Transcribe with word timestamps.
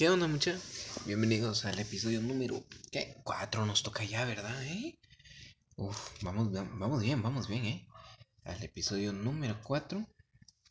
¿Qué 0.00 0.08
onda, 0.08 0.26
mucha? 0.28 0.58
Bienvenidos 1.04 1.66
al 1.66 1.78
episodio 1.78 2.22
número 2.22 2.64
¿qué? 2.90 3.20
4 3.22 3.66
nos 3.66 3.82
toca 3.82 4.02
ya, 4.02 4.24
¿verdad? 4.24 4.64
¿Eh? 4.64 4.98
Uf, 5.76 5.94
vamos, 6.22 6.50
vamos 6.54 7.02
bien, 7.02 7.20
vamos 7.20 7.48
bien, 7.48 7.66
¿eh? 7.66 7.86
Al 8.44 8.64
episodio 8.64 9.12
número 9.12 9.60
4 9.62 10.08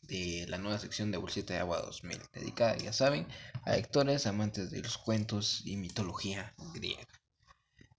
de 0.02 0.46
la 0.48 0.58
nueva 0.58 0.80
sección 0.80 1.12
de 1.12 1.18
Bolsita 1.18 1.54
de 1.54 1.60
Agua 1.60 1.80
2000, 1.80 2.20
dedicada, 2.32 2.76
ya 2.76 2.92
saben, 2.92 3.28
a 3.62 3.76
lectores 3.76 4.26
amantes 4.26 4.72
de 4.72 4.80
los 4.82 4.98
cuentos 4.98 5.62
y 5.64 5.76
mitología 5.76 6.52
griega. 6.74 7.06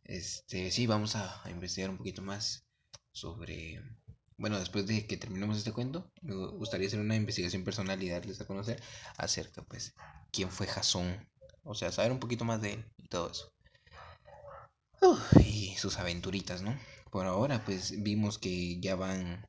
Este, 0.04 0.70
sí, 0.70 0.86
vamos 0.86 1.16
a, 1.16 1.42
a 1.46 1.50
investigar 1.50 1.92
un 1.92 1.98
poquito 1.98 2.22
más 2.22 2.66
sobre 3.14 3.82
bueno, 4.42 4.58
después 4.60 4.88
de 4.88 5.06
que 5.06 5.18
terminemos 5.18 5.56
este 5.58 5.72
cuento, 5.72 6.12
me 6.24 6.34
gustaría 6.34 6.88
hacer 6.88 7.00
una 7.00 7.16
investigación 7.16 7.64
personal 7.64 8.02
y 8.02 8.10
darles 8.10 8.42
a 8.42 8.48
conocer 8.48 8.82
acerca, 9.18 9.62
pues, 9.62 9.94
quién 10.32 10.50
fue 10.50 10.66
Jasón. 10.66 11.30
O 11.64 11.76
sea, 11.76 11.92
saber 11.92 12.12
un 12.12 12.20
poquito 12.20 12.44
más 12.44 12.60
de 12.60 12.74
él 12.74 12.86
y 12.98 13.08
todo 13.08 13.30
eso. 13.30 13.54
y 15.46 15.76
sus 15.78 15.98
aventuritas, 16.00 16.64
¿no? 16.64 16.76
Por 17.12 17.28
ahora, 17.28 17.64
pues, 17.66 18.02
vimos 18.02 18.40
que 18.40 18.80
ya 18.80 18.96
van 18.96 19.46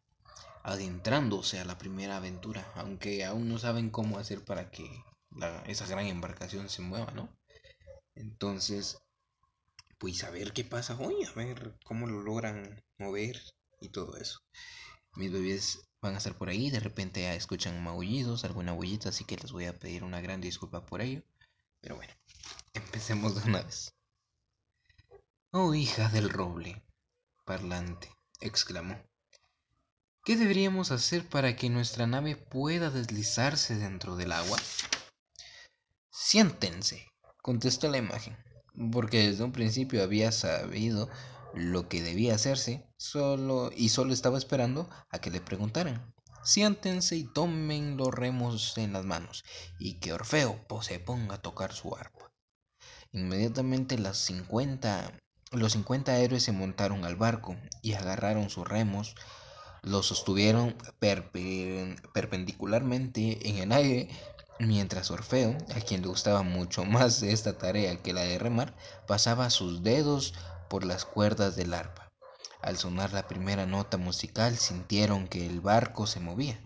adentrándose 0.62 1.58
a 1.58 1.64
la 1.64 1.78
primera 1.78 2.18
aventura, 2.18 2.70
aunque 2.74 3.24
aún 3.24 3.48
no 3.48 3.58
saben 3.58 3.88
cómo 3.88 4.18
hacer 4.18 4.44
para 4.44 4.70
que 4.70 4.84
esa 5.66 5.86
gran 5.86 6.06
embarcación 6.06 6.68
se 6.68 6.82
mueva, 6.82 7.12
¿no? 7.12 7.30
Entonces, 8.14 8.98
pues 9.98 10.22
a 10.24 10.30
ver 10.30 10.52
qué 10.52 10.64
pasa 10.64 10.98
hoy, 11.00 11.24
a 11.24 11.32
ver 11.32 11.78
cómo 11.84 12.06
lo 12.06 12.20
logran 12.22 12.82
mover 12.98 13.40
y 13.82 13.88
todo 13.88 14.16
eso. 14.16 14.40
Mis 15.14 15.30
bebés 15.30 15.80
van 16.00 16.14
a 16.14 16.18
estar 16.18 16.36
por 16.36 16.48
ahí, 16.48 16.70
de 16.70 16.80
repente 16.80 17.34
escuchan 17.34 17.82
maullidos, 17.82 18.44
alguna 18.44 18.72
huellita, 18.72 19.10
así 19.10 19.24
que 19.24 19.36
les 19.36 19.52
voy 19.52 19.66
a 19.66 19.78
pedir 19.78 20.04
una 20.04 20.20
gran 20.20 20.40
disculpa 20.40 20.86
por 20.86 21.02
ello. 21.02 21.22
Pero 21.80 21.96
bueno, 21.96 22.12
empecemos 22.74 23.34
de 23.34 23.48
una 23.50 23.62
vez. 23.62 23.94
Oh 25.50 25.74
hija 25.74 26.08
del 26.08 26.30
roble, 26.30 26.82
parlante, 27.44 28.10
exclamó. 28.40 28.98
¿Qué 30.24 30.36
deberíamos 30.36 30.92
hacer 30.92 31.28
para 31.28 31.56
que 31.56 31.68
nuestra 31.68 32.06
nave 32.06 32.36
pueda 32.36 32.90
deslizarse 32.90 33.74
dentro 33.76 34.16
del 34.16 34.32
agua? 34.32 34.56
Siéntense, 36.10 37.08
contestó 37.42 37.88
la 37.88 37.98
imagen, 37.98 38.36
porque 38.92 39.28
desde 39.28 39.42
un 39.44 39.52
principio 39.52 40.02
había 40.02 40.30
sabido 40.30 41.10
lo 41.54 41.88
que 41.88 42.02
debía 42.02 42.34
hacerse, 42.34 42.86
solo 42.96 43.70
y 43.74 43.90
solo 43.90 44.12
estaba 44.12 44.38
esperando 44.38 44.88
a 45.10 45.18
que 45.18 45.30
le 45.30 45.40
preguntaran. 45.40 46.12
Siéntense 46.44 47.16
y 47.16 47.24
tomen 47.24 47.96
los 47.96 48.08
remos 48.08 48.76
en 48.76 48.92
las 48.92 49.04
manos, 49.04 49.44
y 49.78 50.00
que 50.00 50.12
Orfeo 50.12 50.58
se 50.80 50.98
ponga 50.98 51.36
a 51.36 51.42
tocar 51.42 51.72
su 51.72 51.94
arpa. 51.94 52.32
Inmediatamente 53.12 53.98
las 53.98 54.16
50, 54.18 55.12
los 55.52 55.72
cincuenta 55.72 56.18
héroes 56.18 56.42
se 56.42 56.52
montaron 56.52 57.04
al 57.04 57.14
barco 57.14 57.56
y 57.82 57.92
agarraron 57.92 58.50
sus 58.50 58.66
remos, 58.66 59.14
los 59.82 60.06
sostuvieron 60.06 60.76
perpendicularmente 61.00 63.48
en 63.48 63.58
el 63.58 63.72
aire, 63.72 64.08
mientras 64.58 65.10
Orfeo, 65.10 65.56
a 65.74 65.80
quien 65.80 66.02
le 66.02 66.08
gustaba 66.08 66.42
mucho 66.42 66.84
más 66.84 67.22
esta 67.22 67.56
tarea 67.58 68.02
que 68.02 68.12
la 68.12 68.22
de 68.22 68.38
remar, 68.38 68.74
pasaba 69.06 69.50
sus 69.50 69.82
dedos 69.82 70.34
por 70.72 70.86
las 70.86 71.04
cuerdas 71.04 71.54
del 71.54 71.74
arpa. 71.74 72.10
Al 72.62 72.78
sonar 72.78 73.12
la 73.12 73.28
primera 73.28 73.66
nota 73.66 73.98
musical 73.98 74.56
sintieron 74.56 75.28
que 75.28 75.44
el 75.44 75.60
barco 75.60 76.06
se 76.06 76.18
movía. 76.18 76.58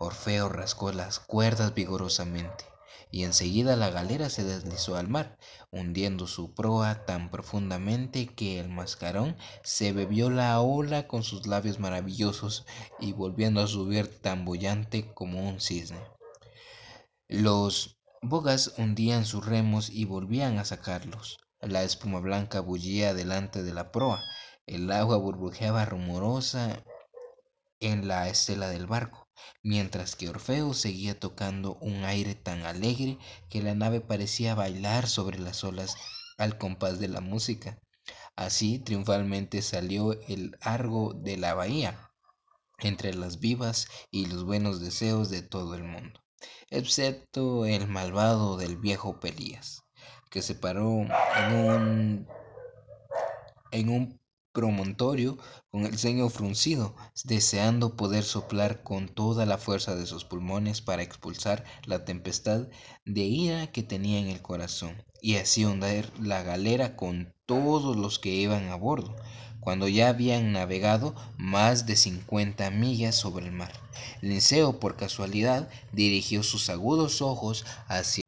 Orfeo 0.00 0.48
rascó 0.48 0.90
las 0.90 1.20
cuerdas 1.20 1.72
vigorosamente 1.72 2.64
y 3.12 3.22
enseguida 3.22 3.76
la 3.76 3.90
galera 3.90 4.28
se 4.28 4.42
deslizó 4.42 4.96
al 4.96 5.06
mar, 5.06 5.38
hundiendo 5.70 6.26
su 6.26 6.52
proa 6.52 7.06
tan 7.06 7.30
profundamente 7.30 8.26
que 8.26 8.58
el 8.58 8.70
mascarón 8.70 9.36
se 9.62 9.92
bebió 9.92 10.30
la 10.30 10.60
ola 10.60 11.06
con 11.06 11.22
sus 11.22 11.46
labios 11.46 11.78
maravillosos 11.78 12.66
y 12.98 13.12
volviendo 13.12 13.60
a 13.60 13.68
subir 13.68 14.20
tan 14.20 14.44
bollante 14.44 15.14
como 15.14 15.48
un 15.48 15.60
cisne. 15.60 16.00
Los 17.28 18.00
bogas 18.20 18.74
hundían 18.78 19.24
sus 19.24 19.46
remos 19.46 19.90
y 19.90 20.06
volvían 20.06 20.58
a 20.58 20.64
sacarlos. 20.64 21.38
La 21.60 21.82
espuma 21.82 22.20
blanca 22.20 22.60
bullía 22.60 23.14
delante 23.14 23.64
de 23.64 23.74
la 23.74 23.90
proa. 23.90 24.22
El 24.64 24.92
agua 24.92 25.16
burbujeaba 25.16 25.84
rumorosa 25.84 26.84
en 27.80 28.06
la 28.06 28.28
estela 28.28 28.68
del 28.68 28.86
barco, 28.86 29.28
mientras 29.64 30.14
que 30.14 30.28
Orfeo 30.28 30.72
seguía 30.72 31.18
tocando 31.18 31.74
un 31.80 32.04
aire 32.04 32.36
tan 32.36 32.62
alegre 32.62 33.18
que 33.50 33.60
la 33.60 33.74
nave 33.74 34.00
parecía 34.00 34.54
bailar 34.54 35.08
sobre 35.08 35.40
las 35.40 35.64
olas 35.64 35.96
al 36.36 36.58
compás 36.58 37.00
de 37.00 37.08
la 37.08 37.20
música. 37.20 37.80
Así 38.36 38.78
triunfalmente 38.78 39.60
salió 39.60 40.12
el 40.28 40.56
Argo 40.60 41.12
de 41.12 41.38
la 41.38 41.54
bahía, 41.54 42.12
entre 42.78 43.14
las 43.14 43.40
vivas 43.40 43.88
y 44.12 44.26
los 44.26 44.44
buenos 44.44 44.80
deseos 44.80 45.28
de 45.28 45.42
todo 45.42 45.74
el 45.74 45.82
mundo, 45.82 46.20
excepto 46.70 47.66
el 47.66 47.88
malvado 47.88 48.56
del 48.56 48.76
viejo 48.76 49.18
Pelías 49.18 49.82
que 50.30 50.42
se 50.42 50.54
paró 50.54 51.06
en 51.36 51.54
un, 51.54 52.28
en 53.70 53.88
un 53.88 54.18
promontorio 54.52 55.38
con 55.70 55.86
el 55.86 55.98
ceño 55.98 56.28
fruncido, 56.30 56.94
deseando 57.24 57.96
poder 57.96 58.24
soplar 58.24 58.82
con 58.82 59.08
toda 59.08 59.46
la 59.46 59.58
fuerza 59.58 59.94
de 59.94 60.06
sus 60.06 60.24
pulmones 60.24 60.80
para 60.80 61.02
expulsar 61.02 61.64
la 61.84 62.04
tempestad 62.04 62.66
de 63.04 63.20
ira 63.20 63.68
que 63.68 63.82
tenía 63.82 64.18
en 64.18 64.28
el 64.28 64.42
corazón, 64.42 65.02
y 65.20 65.36
así 65.36 65.64
hundir 65.64 66.10
la 66.20 66.42
galera 66.42 66.96
con 66.96 67.32
todos 67.46 67.96
los 67.96 68.18
que 68.18 68.30
iban 68.30 68.68
a 68.68 68.74
bordo, 68.74 69.14
cuando 69.60 69.86
ya 69.86 70.08
habían 70.08 70.52
navegado 70.52 71.14
más 71.36 71.86
de 71.86 71.94
cincuenta 71.94 72.70
millas 72.70 73.14
sobre 73.14 73.46
el 73.46 73.52
mar. 73.52 73.72
Linceo, 74.22 74.80
por 74.80 74.96
casualidad, 74.96 75.68
dirigió 75.92 76.42
sus 76.42 76.68
agudos 76.68 77.22
ojos 77.22 77.64
hacia 77.86 78.22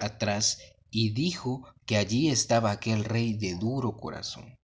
atrás 0.00 0.58
y 0.98 1.10
dijo 1.10 1.62
que 1.84 1.98
allí 1.98 2.30
estaba 2.30 2.70
aquel 2.70 3.04
rey 3.04 3.34
de 3.34 3.54
duro 3.54 3.98
corazón, 3.98 4.56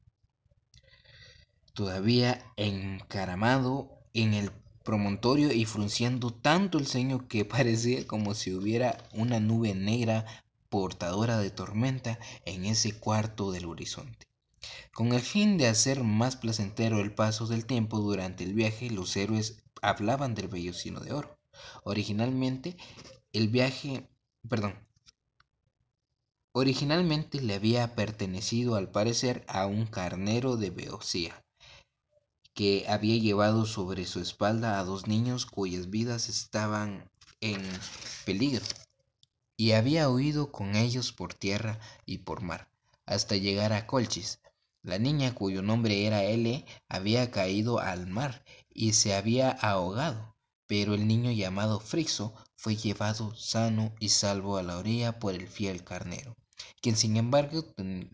todavía 1.75 2.43
encaramado 2.57 3.99
en 4.15 4.33
el 4.33 4.51
promontorio 4.83 5.53
y 5.53 5.67
frunciendo 5.67 6.31
tanto 6.31 6.79
el 6.79 6.87
ceño 6.87 7.29
que 7.29 7.45
parecía 7.55 8.07
como 8.07 8.33
si 8.33 8.55
hubiera 8.55 8.97
una 9.13 9.41
nube 9.41 9.75
negra 9.75 10.25
portadora 10.71 11.37
de 11.37 11.51
tormenta 11.51 12.19
en 12.47 12.65
ese 12.65 12.99
cuarto 12.99 13.53
del 13.53 13.67
horizonte. 13.67 14.27
Con 14.95 15.13
el 15.13 15.21
fin 15.21 15.59
de 15.59 15.69
hacer 15.69 16.03
más 16.03 16.37
placentero 16.37 17.01
el 17.01 17.13
paso 17.13 17.47
del 17.47 17.67
tiempo 17.67 17.99
durante 17.99 18.43
el 18.43 18.55
viaje, 18.55 18.89
los 18.89 19.15
héroes 19.19 19.63
hablaban 19.83 20.35
del 20.35 20.49
vellocino 20.49 21.01
de 21.01 21.13
oro. 21.13 21.39
Originalmente, 21.85 22.79
el 23.35 23.49
viaje, 23.49 24.09
perdón, 24.49 24.77
Originalmente 26.55 27.41
le 27.41 27.55
había 27.55 27.95
pertenecido 27.95 28.75
al 28.75 28.91
parecer 28.91 29.43
a 29.49 29.65
un 29.65 29.87
carnero 29.87 30.59
de 30.59 30.69
Beocía, 30.69 31.43
que 32.53 32.85
había 32.89 33.17
llevado 33.17 33.65
sobre 33.65 34.05
su 34.05 34.21
espalda 34.21 34.79
a 34.79 34.85
dos 34.85 35.07
niños 35.07 35.47
cuyas 35.47 35.89
vidas 35.89 36.29
estaban 36.29 37.11
en 37.41 37.63
peligro, 38.27 38.67
y 39.57 39.73
había 39.73 40.11
huido 40.11 40.53
con 40.53 40.77
ellos 40.77 41.13
por 41.13 41.33
tierra 41.33 41.81
y 42.05 42.19
por 42.19 42.43
mar, 42.43 42.69
hasta 43.07 43.37
llegar 43.37 43.73
a 43.73 43.87
Colchis. 43.87 44.39
La 44.83 44.99
niña, 44.99 45.35
cuyo 45.35 45.63
nombre 45.63 46.07
era 46.07 46.23
L, 46.25 46.67
había 46.87 47.31
caído 47.31 47.79
al 47.79 48.07
mar 48.09 48.45
y 48.69 48.93
se 48.93 49.15
había 49.15 49.53
ahogado, 49.53 50.37
pero 50.67 50.93
el 50.93 51.09
niño 51.09 51.31
llamado 51.31 51.81
Frixo 51.81 52.35
fue 52.57 52.77
llevado 52.77 53.35
sano 53.35 53.95
y 54.01 54.11
salvo 54.11 54.59
a 54.59 54.63
la 54.63 54.77
orilla 54.77 55.19
por 55.19 55.35
el 55.35 55.49
fiel 55.49 55.83
carnero 55.83 56.37
quien 56.83 56.97
sin 56.97 57.17
embargo 57.17 57.65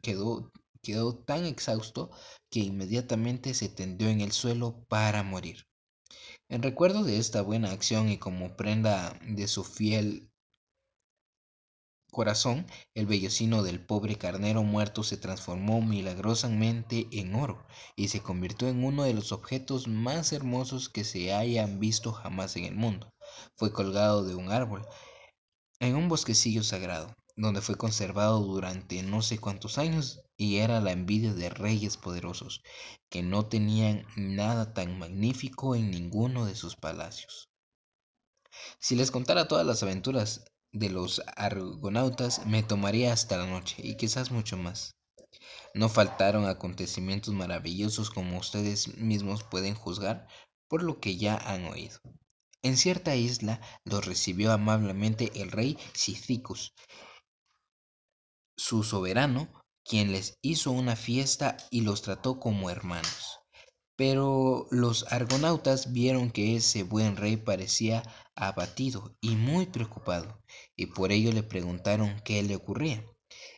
quedó, 0.02 0.52
quedó 0.82 1.16
tan 1.16 1.46
exhausto 1.46 2.10
que 2.50 2.60
inmediatamente 2.60 3.54
se 3.54 3.68
tendió 3.68 4.08
en 4.08 4.20
el 4.20 4.32
suelo 4.32 4.84
para 4.88 5.22
morir. 5.22 5.64
En 6.50 6.62
recuerdo 6.62 7.02
de 7.02 7.18
esta 7.18 7.42
buena 7.42 7.70
acción 7.70 8.10
y 8.10 8.18
como 8.18 8.56
prenda 8.56 9.18
de 9.26 9.48
su 9.48 9.64
fiel 9.64 10.30
corazón, 12.10 12.66
el 12.94 13.06
vellocino 13.06 13.62
del 13.62 13.84
pobre 13.84 14.16
carnero 14.16 14.62
muerto 14.62 15.02
se 15.02 15.16
transformó 15.16 15.80
milagrosamente 15.80 17.06
en 17.12 17.34
oro 17.34 17.66
y 17.96 18.08
se 18.08 18.22
convirtió 18.22 18.68
en 18.68 18.84
uno 18.84 19.04
de 19.04 19.14
los 19.14 19.32
objetos 19.32 19.88
más 19.88 20.32
hermosos 20.32 20.88
que 20.88 21.04
se 21.04 21.32
hayan 21.32 21.80
visto 21.80 22.12
jamás 22.12 22.56
en 22.56 22.64
el 22.64 22.74
mundo. 22.74 23.12
Fue 23.56 23.72
colgado 23.72 24.24
de 24.24 24.34
un 24.34 24.50
árbol 24.50 24.86
en 25.80 25.96
un 25.96 26.08
bosquecillo 26.08 26.62
sagrado 26.62 27.14
donde 27.38 27.62
fue 27.62 27.76
conservado 27.76 28.40
durante 28.40 29.00
no 29.04 29.22
sé 29.22 29.38
cuántos 29.38 29.78
años 29.78 30.20
y 30.36 30.56
era 30.56 30.80
la 30.80 30.90
envidia 30.90 31.32
de 31.32 31.48
reyes 31.48 31.96
poderosos, 31.96 32.62
que 33.08 33.22
no 33.22 33.46
tenían 33.46 34.04
nada 34.16 34.74
tan 34.74 34.98
magnífico 34.98 35.76
en 35.76 35.92
ninguno 35.92 36.46
de 36.46 36.56
sus 36.56 36.74
palacios. 36.74 37.48
Si 38.80 38.96
les 38.96 39.12
contara 39.12 39.46
todas 39.46 39.64
las 39.64 39.84
aventuras 39.84 40.46
de 40.72 40.90
los 40.90 41.22
argonautas 41.36 42.44
me 42.44 42.64
tomaría 42.64 43.12
hasta 43.12 43.36
la 43.38 43.46
noche 43.46 43.76
y 43.78 43.96
quizás 43.96 44.32
mucho 44.32 44.56
más. 44.56 44.96
No 45.74 45.88
faltaron 45.88 46.46
acontecimientos 46.46 47.32
maravillosos 47.34 48.10
como 48.10 48.38
ustedes 48.38 48.96
mismos 48.96 49.44
pueden 49.44 49.76
juzgar 49.76 50.26
por 50.66 50.82
lo 50.82 50.98
que 50.98 51.16
ya 51.16 51.36
han 51.36 51.66
oído. 51.66 52.00
En 52.62 52.76
cierta 52.76 53.14
isla 53.14 53.60
los 53.84 54.04
recibió 54.06 54.52
amablemente 54.52 55.30
el 55.40 55.52
rey 55.52 55.78
Cithicus, 55.94 56.74
su 58.58 58.82
soberano, 58.82 59.48
quien 59.84 60.12
les 60.12 60.36
hizo 60.42 60.72
una 60.72 60.96
fiesta 60.96 61.56
y 61.70 61.80
los 61.82 62.02
trató 62.02 62.40
como 62.40 62.70
hermanos. 62.70 63.38
Pero 63.96 64.66
los 64.70 65.10
argonautas 65.12 65.92
vieron 65.92 66.30
que 66.30 66.56
ese 66.56 66.82
buen 66.82 67.16
rey 67.16 67.36
parecía 67.36 68.02
abatido 68.34 69.16
y 69.20 69.36
muy 69.36 69.66
preocupado, 69.66 70.42
y 70.76 70.86
por 70.86 71.12
ello 71.12 71.32
le 71.32 71.42
preguntaron 71.42 72.20
qué 72.24 72.42
le 72.42 72.56
ocurría. 72.56 73.04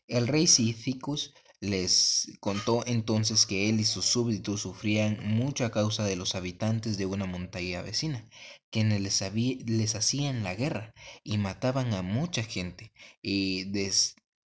El 0.06 0.29
rey 0.29 0.47
Cithicus 0.47 1.35
les 1.61 2.32
contó 2.41 2.85
entonces 2.87 3.44
que 3.47 3.69
él 3.69 3.81
y 3.81 3.85
sus 3.85 4.06
súbditos 4.06 4.62
sufrían 4.62 5.19
mucho 5.26 5.64
a 5.64 5.70
causa 5.70 6.05
de 6.05 6.17
los 6.17 6.35
habitantes 6.35 6.97
de 6.97 7.06
una 7.06 7.26
montaña 7.26 7.82
vecina, 7.82 8.29
quienes 8.70 9.00
les, 9.00 9.20
les 9.67 9.94
hacían 9.94 10.43
la 10.43 10.55
guerra 10.55 10.94
y 11.23 11.38
mataban 11.38 11.93
a 11.94 12.02
mucha 12.02 12.43
gente 12.43 12.93
y, 13.23 13.64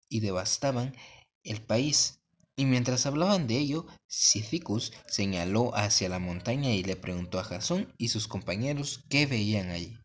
y 0.09 0.21
devastaban 0.21 0.95
el 1.43 1.63
país. 1.63 2.21
Y 2.57 2.67
mientras 2.67 3.07
hablaban 3.07 3.47
de 3.47 3.59
ello, 3.59 3.87
Cithicus 4.09 4.93
señaló 5.07 5.75
hacia 5.75 6.09
la 6.09 6.19
montaña 6.19 6.71
y 6.71 6.85
le 6.85 6.97
preguntó 6.97 7.39
a 7.39 7.45
Jasón 7.45 7.93
y 7.99 8.09
sus 8.09 8.29
compañeros 8.29 9.05
qué 9.09 9.27
veían 9.27 9.71
allí. 9.71 9.99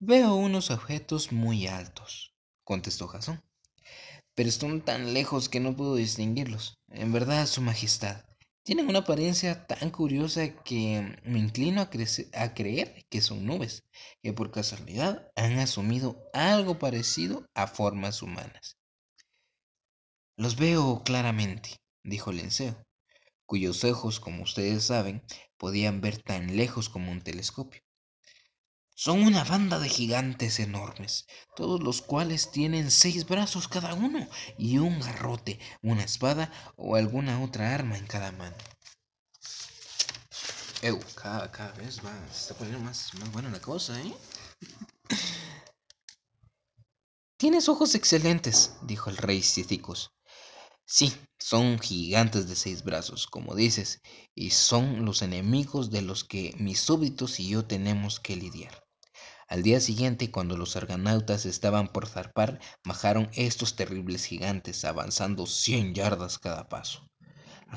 Veo 0.00 0.34
unos 0.34 0.70
objetos 0.70 1.32
muy 1.32 1.68
altos, 1.68 2.34
contestó 2.64 3.08
Jasón, 3.08 3.42
pero 4.34 4.48
están 4.48 4.82
tan 4.82 5.14
lejos 5.14 5.48
que 5.48 5.60
no 5.60 5.76
puedo 5.76 5.94
distinguirlos. 5.94 6.78
En 6.88 7.12
verdad, 7.12 7.46
Su 7.46 7.62
Majestad, 7.62 8.24
tienen 8.66 8.88
una 8.88 8.98
apariencia 8.98 9.64
tan 9.68 9.90
curiosa 9.90 10.48
que 10.64 11.16
me 11.22 11.38
inclino 11.38 11.80
a, 11.80 11.88
creer 11.88 13.06
que 13.08 13.20
son 13.20 13.46
nubes, 13.46 13.84
que 14.24 14.32
por 14.32 14.50
casualidad 14.50 15.30
han 15.36 15.60
asumido 15.60 16.28
algo 16.32 16.76
parecido 16.76 17.46
a 17.54 17.68
formas 17.68 18.22
humanas. 18.22 18.76
Los 20.36 20.56
veo 20.56 21.04
claramente, 21.04 21.76
dijo 22.02 22.32
Linceo, 22.32 22.76
cuyos 23.46 23.84
ojos, 23.84 24.18
como 24.18 24.42
ustedes 24.42 24.82
saben, 24.82 25.22
podían 25.58 26.00
ver 26.00 26.20
tan 26.20 26.56
lejos 26.56 26.88
como 26.88 27.12
un 27.12 27.22
telescopio. 27.22 27.85
Son 28.98 29.20
una 29.20 29.44
banda 29.44 29.78
de 29.78 29.90
gigantes 29.90 30.58
enormes, 30.58 31.26
todos 31.54 31.82
los 31.82 32.00
cuales 32.00 32.50
tienen 32.50 32.90
seis 32.90 33.26
brazos 33.26 33.68
cada 33.68 33.92
uno 33.92 34.26
y 34.56 34.78
un 34.78 34.98
garrote, 35.00 35.60
una 35.82 36.02
espada 36.02 36.50
o 36.76 36.96
alguna 36.96 37.44
otra 37.44 37.74
arma 37.74 37.98
en 37.98 38.06
cada 38.06 38.32
mano. 38.32 38.56
Ew, 40.80 40.98
cada, 41.14 41.72
vez 41.72 42.02
va, 42.02 42.10
se 42.32 42.40
está 42.40 42.54
poniendo 42.54 42.82
más, 42.82 43.12
más 43.20 43.30
buena 43.32 43.50
la 43.50 43.60
cosa, 43.60 44.00
¿eh? 44.00 44.14
Tienes 47.36 47.68
ojos 47.68 47.94
excelentes, 47.94 48.78
dijo 48.80 49.10
el 49.10 49.18
rey 49.18 49.42
Cithicus. 49.42 50.10
Sí, 50.86 51.12
son 51.38 51.78
gigantes 51.78 52.48
de 52.48 52.56
seis 52.56 52.82
brazos, 52.82 53.26
como 53.26 53.54
dices, 53.54 54.00
y 54.34 54.52
son 54.52 55.04
los 55.04 55.20
enemigos 55.20 55.90
de 55.90 56.00
los 56.00 56.24
que 56.24 56.54
mis 56.58 56.80
súbditos 56.80 57.40
y 57.40 57.50
yo 57.50 57.66
tenemos 57.66 58.20
que 58.20 58.36
lidiar. 58.36 58.85
Al 59.48 59.62
día 59.62 59.80
siguiente, 59.80 60.30
cuando 60.30 60.56
los 60.56 60.76
argonautas 60.76 61.46
estaban 61.46 61.88
por 61.88 62.06
zarpar, 62.06 62.60
bajaron 62.84 63.28
estos 63.34 63.74
terribles 63.74 64.24
gigantes, 64.24 64.84
avanzando 64.84 65.46
cien 65.46 65.94
yardas 65.94 66.38
cada 66.38 66.68
paso. 66.68 67.10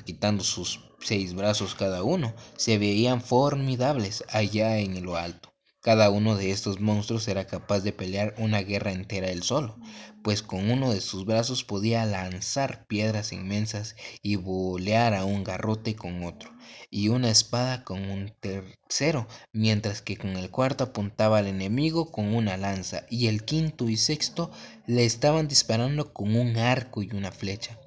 Quitando 0.06 0.44
sus 0.44 0.80
seis 1.00 1.34
brazos 1.34 1.76
cada 1.76 2.04
uno, 2.04 2.34
se 2.58 2.78
veían 2.78 3.22
formidables 3.22 4.24
allá 4.30 4.78
en 4.80 5.04
lo 5.04 5.16
alto. 5.18 5.49
Cada 5.82 6.10
uno 6.10 6.36
de 6.36 6.52
estos 6.52 6.82
monstruos 6.82 7.30
era 7.30 7.48
capaz 7.48 7.80
de 7.80 7.94
pelear 7.94 8.36
una 8.38 8.62
guerra 8.62 8.92
entera 8.92 9.30
él 9.30 9.44
solo, 9.44 9.80
pues 10.22 10.44
con 10.44 10.70
uno 10.70 10.94
de 10.94 11.00
sus 11.00 11.24
brazos 11.24 11.64
podía 11.64 12.06
lanzar 12.06 12.86
piedras 12.88 13.32
inmensas 13.32 13.96
y 14.22 14.36
bolear 14.36 15.14
a 15.14 15.24
un 15.24 15.46
garrote 15.46 15.96
con 15.96 16.26
otro, 16.26 16.52
y 16.90 17.08
una 17.08 17.30
espada 17.32 17.86
con 17.86 18.10
un 18.10 18.34
tercero, 18.42 19.28
mientras 19.54 20.02
que 20.02 20.18
con 20.18 20.36
el 20.36 20.52
cuarto 20.52 20.84
apuntaba 20.84 21.38
al 21.38 21.48
enemigo 21.48 22.12
con 22.12 22.36
una 22.36 22.58
lanza, 22.58 23.06
y 23.10 23.28
el 23.28 23.46
quinto 23.46 23.88
y 23.88 23.96
sexto 23.96 24.52
le 24.86 25.06
estaban 25.06 25.48
disparando 25.48 26.12
con 26.12 26.36
un 26.36 26.58
arco 26.58 27.04
y 27.04 27.12
una 27.14 27.32
flecha. 27.32 27.80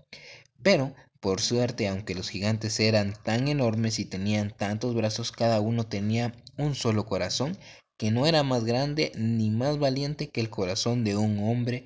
Pero 0.62 0.94
por 1.21 1.41
suerte, 1.41 1.87
aunque 1.87 2.17
los 2.17 2.31
gigantes 2.31 2.81
eran 2.81 3.15
tan 3.23 3.47
enormes 3.47 4.00
y 4.00 4.05
tenían 4.05 4.50
tantos 4.50 4.93
brazos, 4.93 5.31
cada 5.31 5.61
uno 5.61 5.85
tenía 5.87 6.33
un 6.56 6.75
solo 6.75 7.06
corazón 7.06 7.56
que 8.02 8.10
no 8.10 8.26
era 8.26 8.43
más 8.43 8.64
grande 8.64 9.12
ni 9.14 9.50
más 9.50 9.78
valiente 9.78 10.28
que 10.28 10.40
el 10.40 10.50
corazón 10.50 11.04
de 11.04 11.16
un 11.16 11.38
hombre 11.38 11.84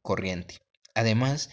corriente. 0.00 0.60
Además, 0.94 1.50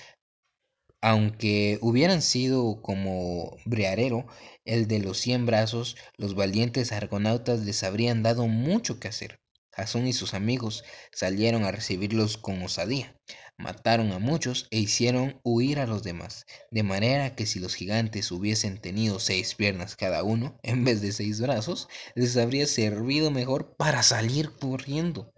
aunque 1.01 1.79
hubieran 1.81 2.21
sido 2.21 2.81
como 2.81 3.57
Briarero, 3.65 4.25
el 4.63 4.88
de 4.88 5.00
los 5.00 5.18
cien 5.18 5.45
brazos, 5.45 5.97
los 6.15 6.33
valientes 6.33 6.94
argonautas 6.94 7.59
les 7.65 7.83
habrían 7.83 8.23
dado 8.23 8.47
mucho 8.47 9.01
que 9.01 9.09
hacer. 9.09 9.40
Jasón 9.73 10.06
y 10.06 10.13
sus 10.13 10.33
amigos 10.33 10.83
salieron 11.13 11.63
a 11.63 11.71
recibirlos 11.71 12.38
con 12.38 12.62
osadía, 12.62 13.15
mataron 13.57 14.12
a 14.12 14.19
muchos 14.19 14.68
e 14.69 14.79
hicieron 14.79 15.39
huir 15.44 15.79
a 15.79 15.88
los 15.88 16.03
demás, 16.03 16.45
de 16.71 16.83
manera 16.83 17.35
que 17.35 17.45
si 17.45 17.59
los 17.59 17.75
gigantes 17.75 18.31
hubiesen 18.31 18.79
tenido 18.81 19.19
seis 19.19 19.56
piernas 19.56 19.95
cada 19.95 20.23
uno, 20.23 20.59
en 20.63 20.83
vez 20.83 21.01
de 21.01 21.13
seis 21.13 21.39
brazos, 21.39 21.88
les 22.15 22.35
habría 22.35 22.68
servido 22.68 23.31
mejor 23.31 23.75
para 23.77 24.03
salir 24.03 24.51
corriendo. 24.57 25.33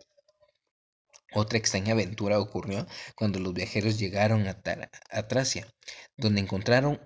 Otra 1.35 1.59
extraña 1.59 1.93
aventura 1.93 2.39
ocurrió 2.39 2.87
cuando 3.15 3.39
los 3.39 3.53
viajeros 3.53 3.99
llegaron 3.99 4.47
a, 4.47 4.61
a 5.09 5.27
Tracia, 5.27 5.67
donde 6.17 6.41
encontraron 6.41 6.99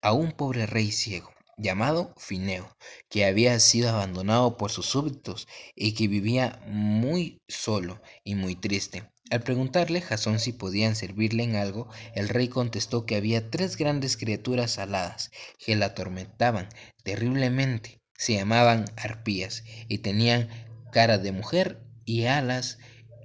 a 0.00 0.12
un 0.12 0.32
pobre 0.32 0.66
rey 0.66 0.92
ciego 0.92 1.32
llamado 1.56 2.14
Fineo, 2.18 2.76
que 3.08 3.24
había 3.24 3.58
sido 3.60 3.90
abandonado 3.90 4.56
por 4.56 4.70
sus 4.70 4.86
súbditos 4.86 5.48
y 5.74 5.92
que 5.92 6.08
vivía 6.08 6.60
muy 6.66 7.42
solo 7.48 8.00
y 8.24 8.34
muy 8.34 8.56
triste. 8.56 9.04
Al 9.30 9.40
preguntarle 9.40 10.02
Jasón 10.02 10.38
si 10.38 10.52
podían 10.52 10.94
servirle 10.94 11.44
en 11.44 11.56
algo, 11.56 11.88
el 12.14 12.28
rey 12.28 12.48
contestó 12.48 13.06
que 13.06 13.16
había 13.16 13.50
tres 13.50 13.76
grandes 13.76 14.18
criaturas 14.18 14.78
aladas 14.78 15.30
que 15.58 15.74
la 15.74 15.86
atormentaban 15.86 16.68
terriblemente. 17.02 18.02
Se 18.14 18.34
llamaban 18.34 18.84
arpías 18.96 19.64
y 19.88 19.98
tenían 19.98 20.48
cara 20.92 21.16
de 21.16 21.32
mujer 21.32 21.82
y 22.04 22.26
alas, 22.26 22.78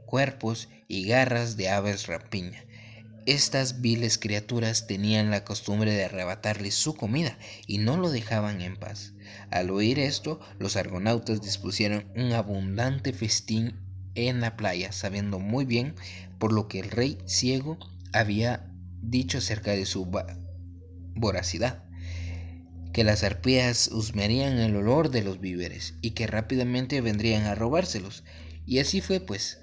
cuerpos 0.06 0.70
y 0.88 1.06
garras 1.06 1.58
de 1.58 1.70
aves 1.70 2.08
rapiña. 2.08 2.67
Estas 3.28 3.82
viles 3.82 4.18
criaturas 4.18 4.88
tenían 4.88 5.32
la 5.32 5.44
costumbre 5.44 5.92
de 5.92 6.06
arrebatarle 6.06 6.72
su 6.72 6.96
comida 6.96 7.38
y 7.68 7.78
no 7.78 7.98
lo 7.98 8.10
dejaban 8.10 8.62
en 8.62 8.78
paz. 8.78 9.12
Al 9.52 9.70
oír 9.70 10.00
esto, 10.00 10.40
los 10.60 10.78
argonautas 10.78 11.42
dispusieron 11.42 12.06
un 12.16 12.32
abundante 12.32 13.12
festín 13.12 13.82
en 14.16 14.40
la 14.40 14.56
playa, 14.56 14.94
sabiendo 14.94 15.40
muy 15.40 15.66
bien 15.66 15.94
por 16.40 16.54
lo 16.54 16.70
que 16.70 16.80
el 16.80 16.90
rey 16.90 17.18
ciego 17.26 17.78
había 18.14 18.72
dicho 19.02 19.40
acerca 19.40 19.72
de 19.72 19.86
su 19.86 20.10
voracidad, 21.14 21.84
que 22.94 23.04
las 23.04 23.24
arpías 23.24 23.90
husmearían 23.92 24.58
el 24.58 24.74
olor 24.78 25.12
de 25.12 25.24
los 25.24 25.42
víveres 25.42 25.96
y 26.02 26.12
que 26.12 26.28
rápidamente 26.28 27.02
vendrían 27.02 27.44
a 27.44 27.56
robárselos. 27.56 28.24
Y 28.66 28.80
así 28.80 29.02
fue 29.02 29.20
pues. 29.20 29.60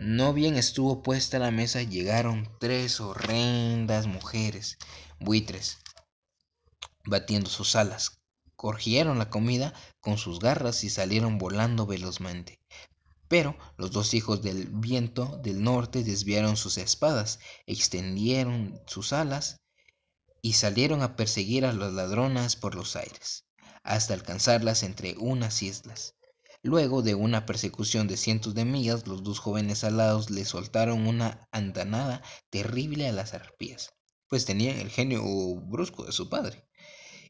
No 0.00 0.32
bien 0.32 0.54
estuvo 0.54 1.02
puesta 1.02 1.40
la 1.40 1.50
mesa, 1.50 1.82
llegaron 1.82 2.48
tres 2.60 3.00
horrendas 3.00 4.06
mujeres, 4.06 4.78
buitres, 5.18 5.78
batiendo 7.04 7.50
sus 7.50 7.74
alas. 7.74 8.20
Cogieron 8.54 9.18
la 9.18 9.28
comida 9.28 9.74
con 9.98 10.16
sus 10.16 10.38
garras 10.38 10.84
y 10.84 10.90
salieron 10.90 11.38
volando 11.38 11.84
velozmente. 11.84 12.60
Pero 13.26 13.58
los 13.76 13.90
dos 13.90 14.14
hijos 14.14 14.40
del 14.40 14.68
viento 14.68 15.40
del 15.42 15.64
norte 15.64 16.04
desviaron 16.04 16.56
sus 16.56 16.78
espadas, 16.78 17.40
extendieron 17.66 18.80
sus 18.86 19.12
alas 19.12 19.56
y 20.42 20.52
salieron 20.52 21.02
a 21.02 21.16
perseguir 21.16 21.66
a 21.66 21.72
las 21.72 21.92
ladronas 21.92 22.54
por 22.54 22.76
los 22.76 22.94
aires, 22.94 23.46
hasta 23.82 24.14
alcanzarlas 24.14 24.84
entre 24.84 25.16
unas 25.18 25.60
islas. 25.60 26.14
Luego 26.62 27.02
de 27.02 27.14
una 27.14 27.46
persecución 27.46 28.08
de 28.08 28.16
cientos 28.16 28.54
de 28.54 28.64
millas, 28.64 29.06
los 29.06 29.22
dos 29.22 29.38
jóvenes 29.38 29.84
alados 29.84 30.30
le 30.30 30.44
soltaron 30.44 31.06
una 31.06 31.46
andanada 31.52 32.22
terrible 32.50 33.06
a 33.08 33.12
las 33.12 33.32
arpías, 33.32 33.94
pues 34.28 34.44
tenían 34.44 34.76
el 34.78 34.90
genio 34.90 35.22
brusco 35.54 36.04
de 36.04 36.12
su 36.12 36.28
padre, 36.28 36.68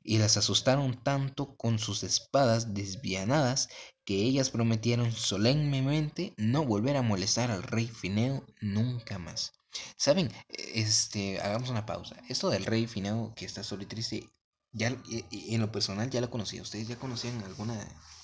y 0.02 0.16
las 0.16 0.38
asustaron 0.38 1.02
tanto 1.02 1.56
con 1.56 1.78
sus 1.78 2.02
espadas 2.04 2.72
desvianadas 2.72 3.68
que 4.06 4.14
ellas 4.14 4.48
prometieron 4.48 5.12
solemnemente 5.12 6.32
no 6.38 6.64
volver 6.64 6.96
a 6.96 7.02
molestar 7.02 7.50
al 7.50 7.62
rey 7.62 7.86
Fineo 7.86 8.46
nunca 8.62 9.18
más. 9.18 9.52
Saben, 9.98 10.32
este, 10.48 11.38
hagamos 11.40 11.68
una 11.68 11.84
pausa. 11.84 12.16
Esto 12.30 12.48
del 12.48 12.64
rey 12.64 12.86
Fineo 12.86 13.34
que 13.36 13.44
está 13.44 13.62
solo 13.62 13.82
y 13.82 13.86
triste, 13.86 14.30
ya 14.72 14.96
en 15.30 15.60
lo 15.60 15.72
personal 15.72 16.10
ya 16.10 16.20
lo 16.20 16.30
conocía. 16.30 16.62
¿Ustedes 16.62 16.88
ya 16.88 16.98
conocían 16.98 17.42
alguna 17.42 17.74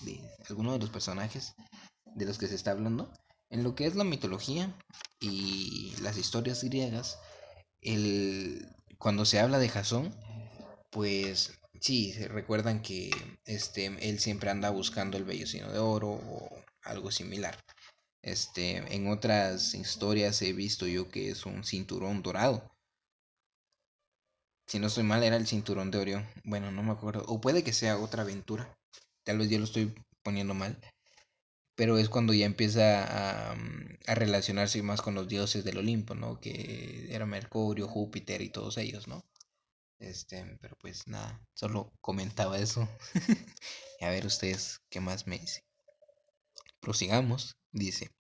de 0.01 0.21
alguno 0.49 0.73
de 0.73 0.79
los 0.79 0.91
personajes 0.91 1.55
de 2.15 2.25
los 2.25 2.39
que 2.39 2.49
se 2.49 2.55
está 2.55 2.73
hablando? 2.73 3.13
En 3.51 3.63
lo 3.63 3.75
que 3.75 3.87
es 3.87 3.95
la 3.95 4.05
mitología 4.05 4.75
y 5.21 5.95
las 6.01 6.17
historias 6.17 6.63
griegas, 6.65 7.19
el, 7.81 8.69
cuando 8.99 9.25
se 9.25 9.39
habla 9.39 9.59
de 9.59 9.69
Jasón, 9.69 10.15
pues 10.91 11.53
sí, 11.81 12.13
recuerdan 12.29 12.83
que 12.83 13.11
este, 13.45 13.87
él 13.87 14.19
siempre 14.19 14.51
anda 14.51 14.71
buscando 14.71 15.17
el 15.17 15.25
vellocino 15.25 15.71
de 15.71 15.79
oro 15.79 16.11
o 16.11 16.65
algo 16.83 17.11
similar. 17.11 17.59
Este, 18.23 18.77
en 18.95 19.09
otras 19.09 19.75
historias 19.75 20.41
he 20.41 20.55
visto 20.55 20.87
yo 20.87 21.11
que 21.11 21.31
es 21.31 21.45
un 21.45 21.63
cinturón 21.65 22.23
dorado. 22.23 22.74
Si 24.67 24.79
no 24.79 24.89
estoy 24.89 25.05
mal, 25.05 25.23
era 25.23 25.37
el 25.37 25.47
cinturón 25.47 25.91
de 25.91 25.99
Orión. 25.99 26.27
Bueno, 26.45 26.71
no 26.71 26.83
me 26.83 26.93
acuerdo. 26.93 27.25
O 27.29 27.41
puede 27.41 27.65
que 27.65 27.73
sea 27.73 27.99
otra 27.99 28.23
aventura. 28.23 28.77
Tal 29.25 29.39
vez 29.39 29.49
yo 29.51 29.59
lo 29.59 29.65
estoy 29.65 29.95
poniendo 30.23 30.55
mal. 30.55 30.79
Pero 31.77 31.99
es 31.99 32.09
cuando 32.09 32.33
ya 32.35 32.47
empieza 32.47 33.51
a, 33.53 33.57
mm, 33.57 33.99
a 34.09 34.15
relacionarse 34.15 34.83
más 34.83 35.03
con 35.03 35.15
los 35.15 35.29
dioses 35.29 35.65
del 35.65 35.79
Olimpo, 35.79 36.15
¿no? 36.15 36.41
Que 36.41 37.09
era 37.11 37.27
Mercurio, 37.27 37.89
Júpiter 37.89 38.43
y 38.43 38.51
todos 38.51 38.79
ellos, 38.79 39.09
¿no? 39.09 39.25
Este, 40.01 40.59
pero 40.61 40.77
pues 40.81 41.07
nada, 41.09 41.41
solo 41.55 41.93
comentaba 42.01 42.59
eso. 42.59 42.89
a 44.01 44.11
ver 44.11 44.27
ustedes 44.27 44.81
qué 44.91 45.01
más 45.01 45.27
me 45.27 45.39
dicen. 45.39 45.65
Prosigamos, 46.79 47.57
dice. 47.73 48.13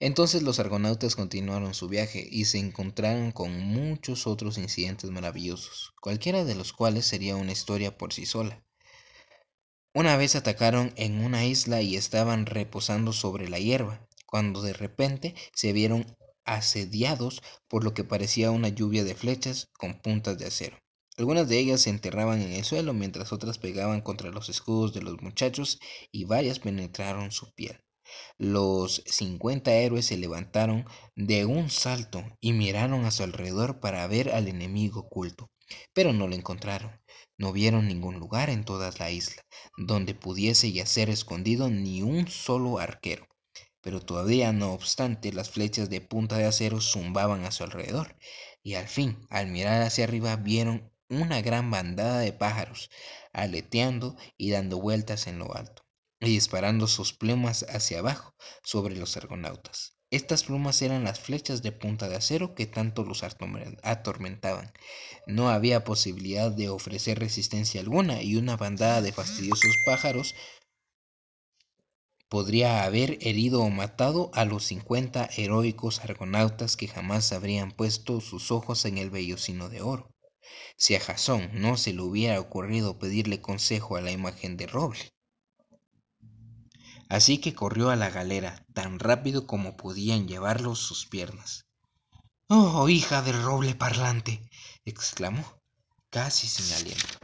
Entonces 0.00 0.42
los 0.42 0.60
argonautas 0.60 1.16
continuaron 1.16 1.74
su 1.74 1.88
viaje 1.88 2.26
y 2.30 2.44
se 2.44 2.58
encontraron 2.58 3.32
con 3.32 3.58
muchos 3.58 4.28
otros 4.28 4.56
incidentes 4.56 5.10
maravillosos, 5.10 5.92
cualquiera 6.00 6.44
de 6.44 6.54
los 6.54 6.72
cuales 6.72 7.04
sería 7.04 7.34
una 7.34 7.50
historia 7.50 7.98
por 7.98 8.12
sí 8.12 8.24
sola. 8.24 8.64
Una 9.94 10.16
vez 10.16 10.36
atacaron 10.36 10.92
en 10.94 11.24
una 11.24 11.44
isla 11.44 11.82
y 11.82 11.96
estaban 11.96 12.46
reposando 12.46 13.12
sobre 13.12 13.48
la 13.48 13.58
hierba, 13.58 14.06
cuando 14.24 14.62
de 14.62 14.72
repente 14.72 15.34
se 15.52 15.72
vieron 15.72 16.06
asediados 16.44 17.42
por 17.66 17.82
lo 17.82 17.92
que 17.92 18.04
parecía 18.04 18.52
una 18.52 18.68
lluvia 18.68 19.02
de 19.02 19.16
flechas 19.16 19.66
con 19.76 20.00
puntas 20.00 20.38
de 20.38 20.46
acero. 20.46 20.78
Algunas 21.16 21.48
de 21.48 21.58
ellas 21.58 21.80
se 21.80 21.90
enterraban 21.90 22.40
en 22.40 22.52
el 22.52 22.64
suelo 22.64 22.94
mientras 22.94 23.32
otras 23.32 23.58
pegaban 23.58 24.02
contra 24.02 24.30
los 24.30 24.48
escudos 24.48 24.94
de 24.94 25.02
los 25.02 25.20
muchachos 25.20 25.80
y 26.12 26.24
varias 26.24 26.60
penetraron 26.60 27.32
su 27.32 27.52
piel. 27.54 27.80
Los 28.38 29.02
cincuenta 29.06 29.72
héroes 29.72 30.06
se 30.06 30.16
levantaron 30.16 30.86
de 31.14 31.44
un 31.44 31.70
salto 31.70 32.24
y 32.40 32.52
miraron 32.52 33.04
a 33.04 33.10
su 33.10 33.22
alrededor 33.22 33.80
para 33.80 34.06
ver 34.06 34.30
al 34.30 34.48
enemigo 34.48 35.00
oculto, 35.00 35.50
pero 35.92 36.12
no 36.12 36.26
lo 36.28 36.34
encontraron. 36.34 37.00
No 37.36 37.52
vieron 37.52 37.86
ningún 37.86 38.18
lugar 38.18 38.50
en 38.50 38.64
toda 38.64 38.90
la 38.98 39.10
isla 39.10 39.42
donde 39.76 40.14
pudiese 40.14 40.72
yacer 40.72 41.08
escondido 41.08 41.70
ni 41.70 42.02
un 42.02 42.28
solo 42.28 42.78
arquero. 42.78 43.26
Pero 43.80 44.00
todavía 44.00 44.52
no 44.52 44.72
obstante 44.72 45.32
las 45.32 45.50
flechas 45.50 45.88
de 45.88 46.00
punta 46.00 46.36
de 46.36 46.46
acero 46.46 46.80
zumbaban 46.80 47.44
a 47.44 47.52
su 47.52 47.64
alrededor, 47.64 48.16
y 48.62 48.74
al 48.74 48.88
fin, 48.88 49.26
al 49.30 49.46
mirar 49.46 49.82
hacia 49.82 50.04
arriba, 50.04 50.34
vieron 50.36 50.92
una 51.08 51.40
gran 51.40 51.70
bandada 51.70 52.18
de 52.18 52.32
pájaros, 52.32 52.90
aleteando 53.32 54.16
y 54.36 54.50
dando 54.50 54.80
vueltas 54.80 55.26
en 55.26 55.38
lo 55.38 55.54
alto, 55.54 55.84
y 56.20 56.30
disparando 56.30 56.86
sus 56.86 57.12
plumas 57.12 57.64
hacia 57.68 58.00
abajo 58.00 58.34
sobre 58.62 58.96
los 58.96 59.16
argonautas. 59.16 59.94
Estas 60.10 60.44
plumas 60.44 60.80
eran 60.82 61.04
las 61.04 61.20
flechas 61.20 61.62
de 61.62 61.70
punta 61.70 62.08
de 62.08 62.16
acero 62.16 62.54
que 62.54 62.66
tanto 62.66 63.04
los 63.04 63.22
atormentaban. 63.22 64.72
No 65.26 65.50
había 65.50 65.84
posibilidad 65.84 66.50
de 66.50 66.70
ofrecer 66.70 67.18
resistencia 67.18 67.80
alguna 67.80 68.22
y 68.22 68.36
una 68.36 68.56
bandada 68.56 69.02
de 69.02 69.12
fastidiosos 69.12 69.76
pájaros 69.84 70.34
podría 72.28 72.84
haber 72.84 73.18
herido 73.20 73.60
o 73.60 73.70
matado 73.70 74.30
a 74.34 74.44
los 74.44 74.64
cincuenta 74.64 75.28
heroicos 75.36 76.00
argonautas 76.00 76.76
que 76.76 76.88
jamás 76.88 77.32
habrían 77.32 77.72
puesto 77.72 78.20
sus 78.20 78.50
ojos 78.50 78.84
en 78.86 78.98
el 78.98 79.10
vellocino 79.10 79.68
de 79.68 79.82
oro 79.82 80.10
si 80.78 80.94
a 80.94 81.00
Jasón 81.00 81.50
no 81.54 81.76
se 81.76 81.92
le 81.92 82.02
hubiera 82.02 82.40
ocurrido 82.40 82.98
pedirle 82.98 83.42
consejo 83.42 83.96
a 83.96 84.00
la 84.00 84.12
imagen 84.12 84.56
de 84.56 84.66
roble. 84.66 85.12
Así 87.08 87.38
que 87.38 87.54
corrió 87.54 87.90
a 87.90 87.96
la 87.96 88.10
galera 88.10 88.66
tan 88.74 88.98
rápido 88.98 89.46
como 89.46 89.76
podían 89.76 90.28
llevarlo 90.28 90.74
sus 90.74 91.06
piernas. 91.06 91.64
¡Oh, 92.48 92.88
hija 92.88 93.22
del 93.22 93.42
roble 93.42 93.74
parlante! 93.74 94.42
exclamó, 94.84 95.44
casi 96.10 96.46
sin 96.46 96.74
aliento. 96.74 97.18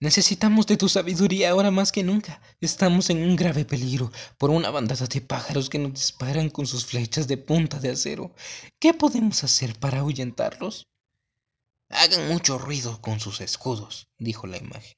Necesitamos 0.00 0.68
de 0.68 0.76
tu 0.76 0.88
sabiduría 0.88 1.50
ahora 1.50 1.72
más 1.72 1.90
que 1.90 2.04
nunca. 2.04 2.40
Estamos 2.60 3.10
en 3.10 3.18
un 3.18 3.34
grave 3.34 3.64
peligro 3.64 4.12
por 4.38 4.50
una 4.50 4.70
bandada 4.70 5.06
de 5.06 5.20
pájaros 5.20 5.68
que 5.68 5.80
nos 5.80 5.92
disparan 5.92 6.50
con 6.50 6.68
sus 6.68 6.86
flechas 6.86 7.26
de 7.26 7.36
punta 7.36 7.80
de 7.80 7.90
acero. 7.90 8.32
¿Qué 8.78 8.94
podemos 8.94 9.42
hacer 9.42 9.76
para 9.80 9.98
ahuyentarlos? 9.98 10.86
Hagan 11.88 12.28
mucho 12.28 12.58
ruido 12.58 13.00
con 13.00 13.18
sus 13.18 13.40
escudos, 13.40 14.08
dijo 14.18 14.46
la 14.46 14.58
imagen. 14.58 14.97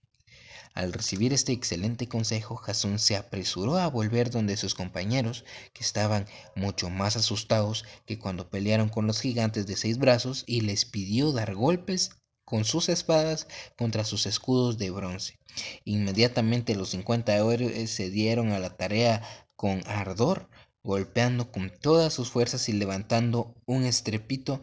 Al 0.75 0.93
recibir 0.93 1.33
este 1.33 1.53
excelente 1.53 2.07
consejo, 2.07 2.57
Jasón 2.57 2.99
se 2.99 3.17
apresuró 3.17 3.77
a 3.79 3.89
volver 3.89 4.31
donde 4.31 4.57
sus 4.57 4.75
compañeros, 4.75 5.45
que 5.73 5.83
estaban 5.83 6.27
mucho 6.55 6.91
más 6.91 7.17
asustados 7.17 7.85
que 8.07 8.19
cuando 8.19 8.49
pelearon 8.49 8.89
con 8.89 9.07
los 9.07 9.21
gigantes 9.21 9.67
de 9.67 9.77
seis 9.77 9.99
brazos, 9.99 10.45
y 10.47 10.61
les 10.61 10.85
pidió 10.85 11.33
dar 11.33 11.55
golpes 11.55 12.11
con 12.45 12.65
sus 12.65 12.89
espadas 12.89 13.49
contra 13.77 14.05
sus 14.05 14.27
escudos 14.27 14.79
de 14.79 14.91
bronce. 14.91 15.39
Inmediatamente 15.85 16.77
los 16.77 16.91
cincuenta 16.91 17.37
héroes 17.37 17.91
se 17.91 18.11
dieron 18.11 18.53
a 18.53 18.59
la 18.59 18.77
tarea 18.77 19.23
con 19.57 19.83
ardor, 19.87 20.49
golpeando 20.83 21.51
con 21.51 21.71
todas 21.71 22.13
sus 22.13 22.31
fuerzas 22.31 22.69
y 22.69 22.73
levantando 22.73 23.55
un 23.67 23.85
estrepito 23.85 24.61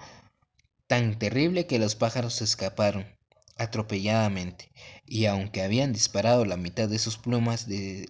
tan 0.88 1.20
terrible 1.20 1.68
que 1.68 1.80
los 1.80 1.96
pájaros 1.96 2.42
escaparon 2.42 3.17
atropelladamente, 3.58 4.72
y 5.06 5.26
aunque 5.26 5.62
habían 5.62 5.94
disparado 5.94 6.46
la 6.46 6.58
mitad 6.58 6.90
de 6.90 7.00
sus 7.00 7.18
plumas 7.18 7.68
de 7.68 8.10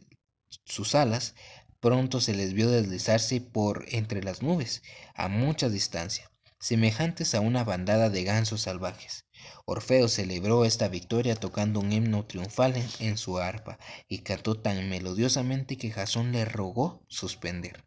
sus 0.65 0.95
alas, 0.95 1.35
pronto 1.79 2.21
se 2.21 2.33
les 2.33 2.53
vio 2.53 2.69
deslizarse 2.69 3.41
por 3.41 3.85
entre 3.89 4.23
las 4.23 4.41
nubes, 4.41 4.83
a 5.15 5.27
mucha 5.27 5.69
distancia, 5.69 6.31
semejantes 6.59 7.35
a 7.35 7.39
una 7.39 7.63
bandada 7.63 8.09
de 8.09 8.23
gansos 8.23 8.61
salvajes. 8.61 9.25
Orfeo 9.65 10.07
celebró 10.07 10.65
esta 10.65 10.87
victoria 10.87 11.35
tocando 11.35 11.79
un 11.79 11.91
himno 11.91 12.25
triunfal 12.25 12.75
en, 12.99 13.17
su 13.17 13.37
arpa 13.37 13.77
y 14.07 14.19
cantó 14.19 14.59
tan 14.59 14.89
melodiosamente 14.89 15.77
que 15.77 15.91
Jasón 15.91 16.31
le 16.31 16.45
rogó 16.45 17.03
suspender. 17.07 17.85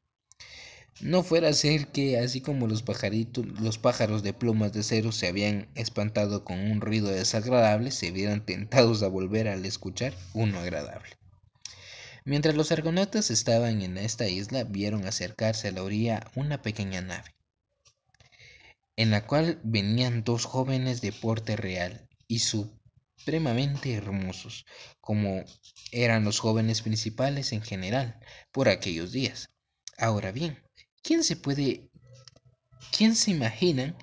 No 1.00 1.22
fuera 1.22 1.48
a 1.48 1.52
ser 1.52 1.88
que, 1.88 2.18
así 2.18 2.40
como 2.40 2.66
los 2.66 2.82
pajaritos, 2.82 3.46
los 3.60 3.78
pájaros 3.78 4.22
de 4.22 4.32
plumas 4.32 4.72
de 4.72 4.82
cero 4.82 5.12
se 5.12 5.28
habían 5.28 5.68
espantado 5.74 6.44
con 6.44 6.58
un 6.58 6.80
ruido 6.80 7.08
desagradable, 7.08 7.90
se 7.90 8.10
vieran 8.10 8.44
tentados 8.44 9.02
a 9.02 9.08
volver 9.08 9.48
al 9.48 9.64
escuchar 9.64 10.14
uno 10.34 10.58
agradable. 10.58 11.16
Mientras 12.24 12.54
los 12.54 12.70
argonautas 12.70 13.30
estaban 13.30 13.82
en 13.82 13.96
esta 13.96 14.28
isla, 14.28 14.64
vieron 14.64 15.06
acercarse 15.06 15.68
a 15.68 15.72
la 15.72 15.82
orilla 15.82 16.30
una 16.34 16.60
pequeña 16.60 17.00
nave 17.00 17.34
en 19.00 19.10
la 19.10 19.26
cual 19.26 19.58
venían 19.64 20.24
dos 20.24 20.44
jóvenes 20.44 21.00
de 21.00 21.10
porte 21.10 21.56
real 21.56 22.06
y 22.28 22.40
supremamente 22.40 23.94
hermosos, 23.94 24.66
como 25.00 25.42
eran 25.90 26.22
los 26.22 26.38
jóvenes 26.38 26.82
principales 26.82 27.54
en 27.54 27.62
general 27.62 28.20
por 28.52 28.68
aquellos 28.68 29.10
días. 29.10 29.48
Ahora 29.96 30.32
bien, 30.32 30.58
¿quién 31.02 31.24
se 31.24 31.36
puede, 31.36 31.90
quién 32.96 33.14
se 33.14 33.30
imaginan 33.30 33.96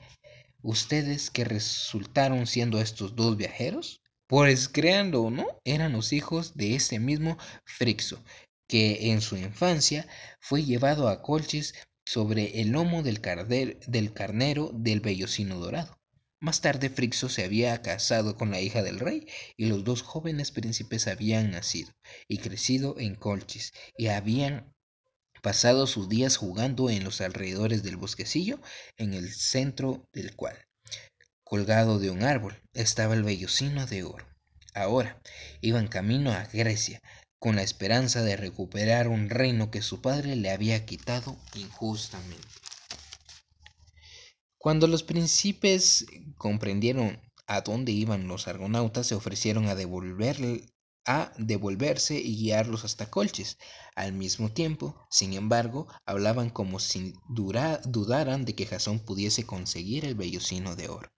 ustedes 0.61 1.29
que 1.29 1.43
resultaron 1.43 2.47
siendo 2.47 2.81
estos 2.81 3.15
dos 3.15 3.37
viajeros? 3.37 4.01
Pues 4.27 4.67
créanlo 4.67 5.21
o 5.21 5.31
no, 5.31 5.47
eran 5.63 5.93
los 5.93 6.11
hijos 6.11 6.55
de 6.55 6.75
ese 6.75 6.99
mismo 6.99 7.37
Frixo, 7.65 8.21
que 8.67 9.11
en 9.11 9.21
su 9.21 9.37
infancia 9.37 10.07
fue 10.41 10.63
llevado 10.63 11.07
a 11.07 11.21
Colchis 11.21 11.73
sobre 12.05 12.61
el 12.61 12.69
lomo 12.69 13.03
del, 13.03 13.21
del 13.87 14.13
carnero 14.13 14.71
del 14.73 14.99
vellocino 14.99 15.59
dorado. 15.59 15.97
Más 16.39 16.61
tarde 16.61 16.89
Frixo 16.89 17.29
se 17.29 17.43
había 17.43 17.81
casado 17.81 18.35
con 18.35 18.51
la 18.51 18.61
hija 18.61 18.83
del 18.83 18.99
rey 18.99 19.27
y 19.55 19.65
los 19.65 19.83
dos 19.83 20.03
jóvenes 20.03 20.51
príncipes 20.51 21.07
habían 21.07 21.51
nacido 21.51 21.91
y 22.27 22.37
crecido 22.37 22.95
en 22.99 23.15
Colchis 23.15 23.71
y 23.97 24.07
habían 24.07 24.75
pasado 25.47 25.87
sus 25.87 26.09
días 26.09 26.35
jugando 26.35 26.89
en 26.89 27.05
los 27.05 27.21
alrededores 27.21 27.81
del 27.81 27.95
bosquecillo 27.95 28.59
en 28.97 29.13
el 29.13 29.31
centro 29.33 30.05
del 30.11 30.35
cual, 30.35 30.57
colgado 31.45 31.99
de 31.99 32.09
un 32.09 32.23
árbol, 32.23 32.61
estaba 32.73 33.13
el 33.13 33.23
vellocino 33.23 33.85
de 33.85 34.03
oro. 34.03 34.27
Ahora 34.73 35.21
iban 35.61 35.87
camino 35.87 36.33
a 36.33 36.43
Grecia, 36.51 37.01
con 37.39 37.55
la 37.55 37.61
esperanza 37.61 38.23
de 38.23 38.35
recuperar 38.35 39.07
un 39.07 39.29
reino 39.29 39.71
que 39.71 39.81
su 39.81 40.01
padre 40.01 40.35
le 40.35 40.51
había 40.51 40.85
quitado 40.85 41.37
injustamente. 41.55 42.45
Cuando 44.57 44.87
los 44.87 45.03
príncipes 45.03 46.07
comprendieron 46.35 47.21
a 47.45 47.61
dónde 47.61 47.93
iban 47.93 48.27
los 48.27 48.49
argonautas, 48.49 49.07
se 49.07 49.15
ofrecieron 49.15 49.67
a, 49.67 49.75
a 51.07 51.31
devolverse 51.37 52.15
y 52.19 52.35
guiarlos 52.37 52.83
hasta 52.85 53.09
Colchis. 53.09 53.57
Al 53.95 54.13
mismo 54.13 54.49
tiempo, 54.51 55.07
sin 55.09 55.33
embargo, 55.33 55.87
hablaban 56.05 56.49
como 56.49 56.79
si 56.79 57.13
dudaran 57.29 58.45
de 58.45 58.53
que 58.53 58.67
Jasón 58.67 58.99
pudiese 58.99 59.45
conseguir 59.45 60.05
el 60.05 60.15
vellocino 60.15 60.75
de 60.75 60.89
oro. 60.89 61.09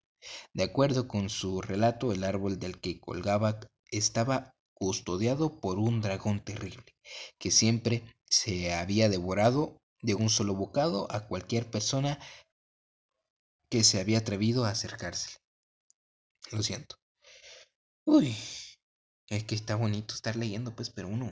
De 0.54 0.64
acuerdo 0.64 1.08
con 1.08 1.30
su 1.30 1.62
relato, 1.62 2.12
el 2.12 2.24
árbol 2.24 2.60
del 2.60 2.80
que 2.80 3.00
colgaba 3.00 3.60
estaba 3.92 4.54
custodiado 4.74 5.60
por 5.60 5.80
un 5.80 6.02
dragón 6.02 6.44
terrible, 6.44 6.96
que 7.38 7.52
siempre 7.52 8.04
se 8.26 8.74
había 8.74 9.10
devorado 9.10 9.78
de 10.02 10.14
un 10.14 10.30
solo 10.30 10.56
bocado 10.56 11.12
a 11.12 11.28
cualquier 11.28 11.70
persona 11.70 12.20
que 13.70 13.84
se 13.84 14.00
había 14.00 14.20
atrevido 14.20 14.66
a 14.66 14.70
acercarse. 14.70 15.38
Lo 16.52 16.64
siento. 16.64 16.96
Uy, 18.06 18.36
es 19.30 19.44
que 19.44 19.56
está 19.56 19.76
bonito 19.76 20.14
estar 20.16 20.36
leyendo, 20.36 20.76
pues, 20.76 20.90
pero 20.90 21.08
uno 21.08 21.32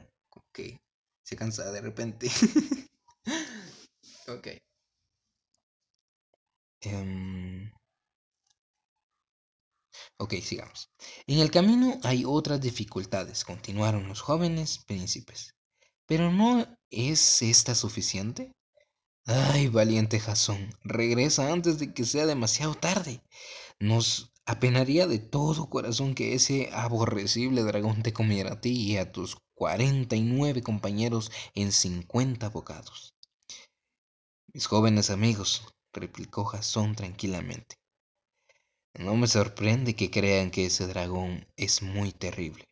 que 0.53 0.79
se 1.23 1.35
cansa 1.35 1.71
de 1.71 1.81
repente. 1.81 2.29
ok. 4.27 4.47
Um, 6.85 7.71
ok, 10.17 10.33
sigamos. 10.41 10.89
En 11.25 11.39
el 11.39 11.51
camino 11.51 11.99
hay 12.03 12.23
otras 12.25 12.61
dificultades, 12.61 13.43
continuaron 13.43 14.07
los 14.07 14.21
jóvenes 14.21 14.79
príncipes. 14.85 15.55
Pero 16.05 16.31
¿no 16.31 16.65
es 16.89 17.41
esta 17.41 17.75
suficiente? 17.75 18.53
Ay, 19.25 19.67
valiente 19.67 20.19
Jasón, 20.19 20.69
regresa 20.83 21.51
antes 21.51 21.79
de 21.79 21.93
que 21.93 22.05
sea 22.05 22.25
demasiado 22.25 22.75
tarde. 22.75 23.21
Nos 23.79 24.31
apenaría 24.47 25.07
de 25.07 25.19
todo 25.19 25.69
corazón 25.69 26.15
que 26.15 26.33
ese 26.33 26.69
aborrecible 26.71 27.63
dragón 27.63 28.01
te 28.01 28.13
comiera 28.13 28.53
a 28.53 28.61
ti 28.61 28.71
y 28.71 28.97
a 28.97 29.11
tus 29.11 29.35
cuarenta 29.53 30.15
y 30.15 30.21
nueve 30.21 30.63
compañeros 30.63 31.31
en 31.53 31.73
cincuenta 31.73 32.47
bocados. 32.47 33.13
Mis 34.53 34.65
jóvenes 34.65 35.09
amigos, 35.09 35.67
replicó 35.91 36.45
Jasón 36.45 36.95
tranquilamente, 36.95 37.75
no 38.93 39.17
me 39.17 39.27
sorprende 39.27 39.97
que 39.97 40.09
crean 40.09 40.49
que 40.49 40.67
ese 40.67 40.87
dragón 40.87 41.45
es 41.57 41.81
muy 41.81 42.13
terrible. 42.13 42.63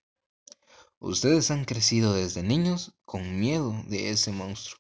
Ustedes 1.00 1.52
han 1.52 1.66
crecido 1.66 2.14
desde 2.14 2.42
niños 2.42 2.94
con 3.04 3.38
miedo 3.38 3.84
de 3.88 4.12
ese 4.12 4.32
monstruo 4.32 4.80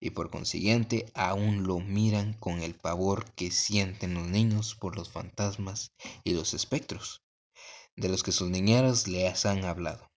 y 0.00 0.10
por 0.10 0.30
consiguiente 0.30 1.10
aún 1.14 1.66
lo 1.66 1.80
miran 1.80 2.34
con 2.34 2.62
el 2.62 2.74
pavor 2.74 3.32
que 3.34 3.50
sienten 3.50 4.14
los 4.14 4.28
niños 4.28 4.74
por 4.74 4.96
los 4.96 5.10
fantasmas 5.10 5.92
y 6.24 6.34
los 6.34 6.54
espectros, 6.54 7.22
de 7.96 8.08
los 8.08 8.22
que 8.22 8.32
sus 8.32 8.50
niñeras 8.50 9.08
les 9.08 9.44
han 9.46 9.64
hablado. 9.64 10.08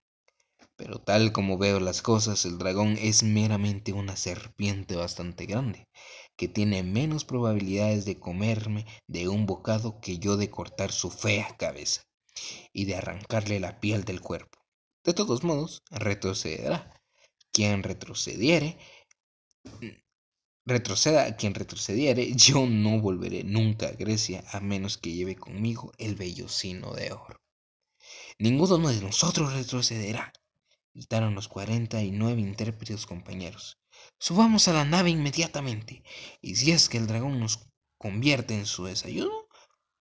Pero 0.76 1.00
tal 1.00 1.32
como 1.32 1.58
veo 1.58 1.80
las 1.80 2.02
cosas, 2.02 2.46
el 2.46 2.58
dragón 2.58 2.98
es 3.00 3.24
meramente 3.24 3.94
una 3.94 4.16
serpiente 4.16 4.96
bastante 4.96 5.46
grande, 5.46 5.88
que 6.36 6.48
tiene 6.48 6.82
menos 6.84 7.26
probabilidades 7.26 8.06
de 8.06 8.20
comerme 8.20 8.86
de 9.08 9.28
un 9.28 9.46
bocado 9.46 10.00
que 10.02 10.18
yo 10.18 10.38
de 10.38 10.50
cortar 10.50 10.92
su 10.92 11.12
fea 11.12 11.56
cabeza 11.58 12.02
y 12.74 12.86
de 12.86 12.96
arrancarle 12.96 13.60
la 13.60 13.80
piel 13.80 14.06
del 14.06 14.22
cuerpo. 14.22 14.60
De 15.04 15.14
todos 15.14 15.44
modos, 15.44 15.84
retrocederá. 15.90 16.92
Quien 17.54 17.84
retrocediere 17.84 18.78
Retroceda 20.65 21.25
a 21.25 21.36
quien 21.36 21.56
retrocediere, 21.56 22.32
yo 22.36 22.68
no 22.68 23.01
volveré 23.01 23.44
nunca 23.44 23.88
a 23.88 23.91
Grecia 23.94 24.43
a 24.52 24.60
menos 24.60 24.97
que 24.97 25.12
lleve 25.12 25.36
conmigo 25.36 25.91
el 25.97 26.15
vellocino 26.15 26.93
de 26.93 27.12
oro. 27.12 27.41
Ninguno 28.38 28.78
de 28.89 29.02
nosotros 29.02 29.54
retrocederá, 29.54 30.32
gritaron 30.93 31.36
los 31.36 31.47
cuarenta 31.47 32.02
y 32.04 32.12
nueve 32.12 32.41
intérpretes 32.41 33.06
compañeros. 33.06 33.80
Subamos 34.19 34.67
a 34.67 34.74
la 34.74 34.86
nave 34.86 35.10
inmediatamente, 35.10 36.04
y 36.41 36.56
si 36.56 36.71
es 36.71 36.89
que 36.89 36.97
el 36.97 37.08
dragón 37.08 37.39
nos 37.39 37.67
convierte 37.97 38.54
en 38.54 38.65
su 38.65 38.86
desayuno, 38.86 39.47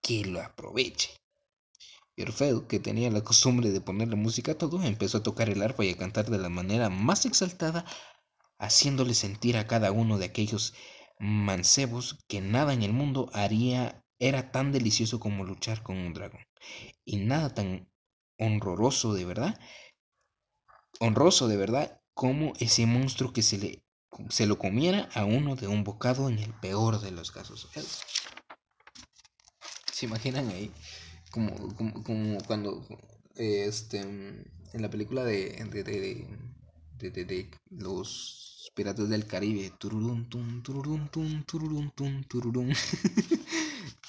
que 0.02 0.24
lo 0.24 0.40
aproveche. 0.40 1.10
Y 2.16 2.22
Orfeo, 2.22 2.68
que 2.68 2.80
tenía 2.80 3.10
la 3.10 3.24
costumbre 3.24 3.70
de 3.70 3.80
ponerle 3.80 4.16
música 4.16 4.52
a 4.52 4.58
todo, 4.58 4.82
empezó 4.82 5.18
a 5.18 5.22
tocar 5.22 5.48
el 5.48 5.62
arpa 5.62 5.84
y 5.84 5.90
a 5.90 5.96
cantar 5.96 6.30
de 6.30 6.38
la 6.38 6.48
manera 6.48 6.90
más 6.90 7.24
exaltada 7.24 7.84
haciéndole 8.60 9.14
sentir 9.14 9.56
a 9.56 9.66
cada 9.66 9.90
uno 9.90 10.18
de 10.18 10.26
aquellos 10.26 10.74
mancebos 11.18 12.18
que 12.28 12.40
nada 12.40 12.72
en 12.72 12.82
el 12.82 12.92
mundo 12.92 13.30
haría 13.32 14.04
era 14.18 14.52
tan 14.52 14.70
delicioso 14.70 15.18
como 15.18 15.44
luchar 15.44 15.82
con 15.82 15.96
un 15.96 16.14
dragón. 16.14 16.46
Y 17.04 17.16
nada 17.16 17.52
tan 17.52 17.90
honroso 18.38 19.14
de 19.14 19.24
verdad 19.24 19.58
honroso 21.00 21.48
de 21.48 21.56
verdad 21.56 22.00
como 22.14 22.52
ese 22.60 22.86
monstruo 22.86 23.32
que 23.32 23.42
se 23.42 23.58
le 23.58 23.82
se 24.28 24.46
lo 24.46 24.58
comiera 24.58 25.08
a 25.14 25.24
uno 25.24 25.56
de 25.56 25.66
un 25.66 25.82
bocado 25.82 26.28
en 26.28 26.38
el 26.38 26.52
peor 26.60 27.00
de 27.00 27.10
los 27.10 27.30
casos. 27.30 27.68
Se 29.92 30.06
imaginan 30.06 30.48
ahí 30.48 30.72
como, 31.30 31.54
como, 31.76 32.38
cuando 32.46 32.86
este 33.36 34.00
en 34.00 34.82
la 34.82 34.90
película 34.90 35.24
de, 35.24 35.52
de, 35.70 37.10
de, 37.10 37.24
de 37.24 37.50
los 37.70 38.49
Piratas 38.80 39.10
del 39.10 39.26
Caribe. 39.26 39.74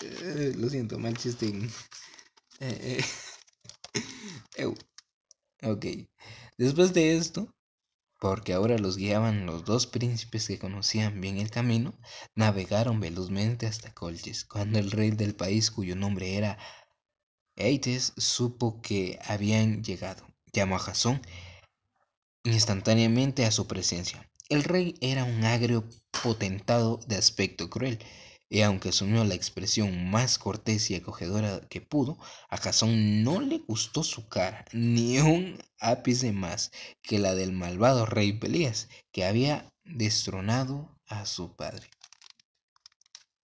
Eh, 0.04 0.54
lo 0.58 0.70
siento, 0.70 0.98
mal 0.98 1.16
chiste. 1.18 1.48
Eh, 2.62 3.04
eh. 4.58 4.74
Ok. 5.64 5.86
Después 6.58 6.94
de 6.94 7.18
esto, 7.18 7.54
porque 8.18 8.54
ahora 8.54 8.78
los 8.78 8.96
guiaban 8.96 9.46
los 9.46 9.66
dos 9.66 9.88
príncipes 9.88 10.48
que 10.48 10.58
conocían 10.58 11.20
bien 11.20 11.38
el 11.38 11.52
camino, 11.52 11.94
navegaron 12.34 13.02
velozmente 13.02 13.68
hasta 13.68 13.94
Colchis. 13.94 14.46
Cuando 14.46 14.80
el 14.80 14.90
rey 14.90 15.12
del 15.12 15.36
país, 15.36 15.70
cuyo 15.70 15.98
nombre 15.98 16.38
era 16.38 16.58
Eites, 17.58 18.14
supo 18.16 18.82
que 18.82 19.20
habían 19.26 19.84
llegado, 19.84 20.26
llamó 20.54 20.78
a 20.78 20.80
Jasón 20.80 21.22
instantáneamente 22.44 23.46
a 23.46 23.52
su 23.52 23.68
presencia. 23.68 24.31
El 24.52 24.66
rey 24.66 24.98
era 25.00 25.24
un 25.24 25.46
agrio 25.46 25.88
potentado 26.24 27.00
de 27.08 27.16
aspecto 27.16 27.70
cruel, 27.70 28.04
y 28.50 28.64
aunque 28.64 28.90
asumió 28.90 29.24
la 29.24 29.34
expresión 29.34 30.10
más 30.10 30.38
cortés 30.38 30.92
y 30.92 30.96
acogedora 30.96 31.62
que 31.70 31.80
pudo, 31.80 32.18
a 32.50 32.58
Jasón 32.58 33.24
no 33.24 33.40
le 33.40 33.60
gustó 33.60 34.04
su 34.04 34.28
cara, 34.28 34.66
ni 34.74 35.20
un 35.20 35.58
ápice 35.80 36.34
más 36.34 36.70
que 37.02 37.18
la 37.18 37.34
del 37.34 37.54
malvado 37.54 38.06
rey 38.06 38.34
Pelías, 38.34 38.90
que 39.14 39.24
había 39.24 39.72
destronado 39.86 41.00
a 41.08 41.26
su 41.26 41.56
padre. 41.56 41.90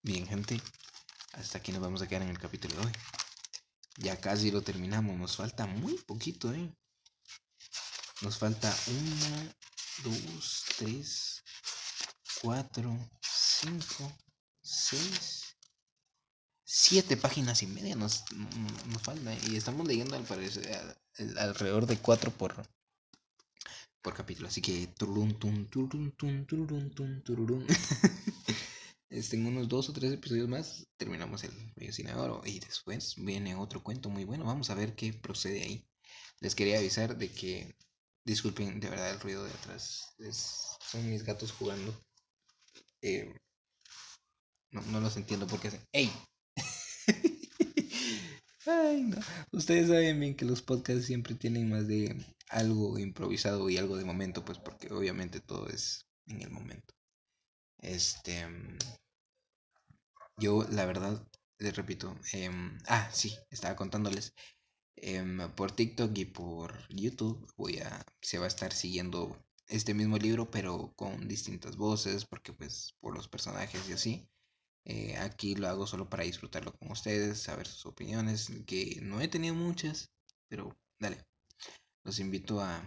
Bien, 0.02 0.26
gente, 0.26 0.60
hasta 1.32 1.56
aquí 1.56 1.72
nos 1.72 1.80
vamos 1.80 2.02
a 2.02 2.06
quedar 2.06 2.20
en 2.20 2.28
el 2.28 2.38
capítulo 2.38 2.74
de 2.74 2.84
hoy. 2.84 2.92
Ya 3.96 4.20
casi 4.20 4.50
lo 4.50 4.60
terminamos, 4.60 5.16
nos 5.16 5.36
falta 5.36 5.64
muy 5.64 5.94
poquito, 5.94 6.52
¿eh? 6.52 6.70
Nos 8.20 8.36
falta 8.36 8.70
una, 8.88 9.56
2, 10.04 10.64
3, 10.78 11.44
4, 12.42 13.10
5, 13.20 14.18
6, 14.62 15.56
7 16.64 17.16
páginas 17.16 17.62
y 17.62 17.66
media 17.66 17.96
nos, 17.96 18.24
nos 18.86 19.02
falta. 19.02 19.34
Y 19.48 19.56
estamos 19.56 19.86
leyendo 19.86 20.16
al 20.16 20.24
parecer, 20.24 20.68
alrededor 21.38 21.86
de 21.86 21.98
4 21.98 22.30
por, 22.30 22.54
por 24.02 24.14
capítulo. 24.14 24.48
Así 24.48 24.62
que 24.62 24.86
tururun, 24.86 25.38
tun, 25.38 25.66
tururun, 25.68 26.12
tun, 26.12 26.46
tururun, 26.46 26.90
tun, 26.90 27.22
tururun. 27.22 27.66
Este, 29.10 29.36
en 29.36 29.46
unos 29.46 29.70
2 29.70 29.88
o 29.88 29.92
3 29.94 30.12
episodios 30.12 30.50
más 30.50 30.86
terminamos 30.98 31.42
el 31.42 31.92
Cine 31.94 32.12
de 32.12 32.18
Oro. 32.18 32.42
Y 32.44 32.60
después 32.60 33.14
viene 33.16 33.54
otro 33.54 33.82
cuento 33.82 34.10
muy 34.10 34.24
bueno. 34.24 34.44
Vamos 34.44 34.68
a 34.68 34.74
ver 34.74 34.94
qué 34.94 35.14
procede 35.14 35.62
ahí. 35.62 35.88
Les 36.40 36.54
quería 36.54 36.78
avisar 36.78 37.16
de 37.16 37.32
que 37.32 37.74
Disculpen 38.28 38.78
de 38.78 38.90
verdad 38.90 39.10
el 39.10 39.20
ruido 39.20 39.42
de 39.42 39.50
atrás. 39.50 40.14
son 40.82 41.10
mis 41.10 41.24
gatos 41.24 41.50
jugando. 41.50 41.98
Eh, 43.00 43.34
no, 44.70 44.82
no 44.82 45.00
los 45.00 45.16
entiendo 45.16 45.46
porque 45.46 45.68
hacen. 45.68 45.82
¡Ey! 45.92 46.12
Ay, 48.66 49.04
no. 49.04 49.16
Ustedes 49.52 49.88
saben 49.88 50.20
bien 50.20 50.36
que 50.36 50.44
los 50.44 50.60
podcasts 50.60 51.06
siempre 51.06 51.36
tienen 51.36 51.70
más 51.70 51.88
de 51.88 52.22
algo 52.50 52.98
improvisado 52.98 53.70
y 53.70 53.78
algo 53.78 53.96
de 53.96 54.04
momento, 54.04 54.44
pues 54.44 54.58
porque 54.58 54.92
obviamente 54.92 55.40
todo 55.40 55.66
es 55.68 56.04
en 56.26 56.42
el 56.42 56.50
momento. 56.50 56.92
Este. 57.78 58.46
Yo, 60.36 60.66
la 60.70 60.84
verdad, 60.84 61.26
les 61.58 61.74
repito. 61.74 62.14
Em, 62.34 62.78
ah, 62.88 63.08
sí, 63.10 63.34
estaba 63.50 63.74
contándoles 63.74 64.34
Em, 65.02 65.50
por 65.54 65.72
TikTok 65.72 66.16
y 66.18 66.24
por 66.26 66.88
YouTube 66.88 67.46
voy 67.56 67.78
a, 67.78 68.04
se 68.20 68.38
va 68.38 68.44
a 68.44 68.48
estar 68.48 68.72
siguiendo 68.72 69.36
este 69.68 69.94
mismo 69.94 70.16
libro, 70.18 70.50
pero 70.50 70.92
con 70.96 71.28
distintas 71.28 71.76
voces, 71.76 72.24
porque 72.24 72.52
pues 72.52 72.94
por 73.00 73.14
los 73.14 73.28
personajes 73.28 73.88
y 73.88 73.92
así. 73.92 74.28
Eh, 74.84 75.16
aquí 75.18 75.54
lo 75.54 75.68
hago 75.68 75.86
solo 75.86 76.08
para 76.08 76.24
disfrutarlo 76.24 76.72
con 76.72 76.90
ustedes, 76.90 77.40
saber 77.42 77.66
sus 77.66 77.86
opiniones, 77.86 78.50
que 78.66 79.00
no 79.02 79.20
he 79.20 79.28
tenido 79.28 79.54
muchas, 79.54 80.10
pero 80.48 80.76
dale. 80.98 81.24
Los 82.04 82.18
invito 82.20 82.60
a, 82.60 82.82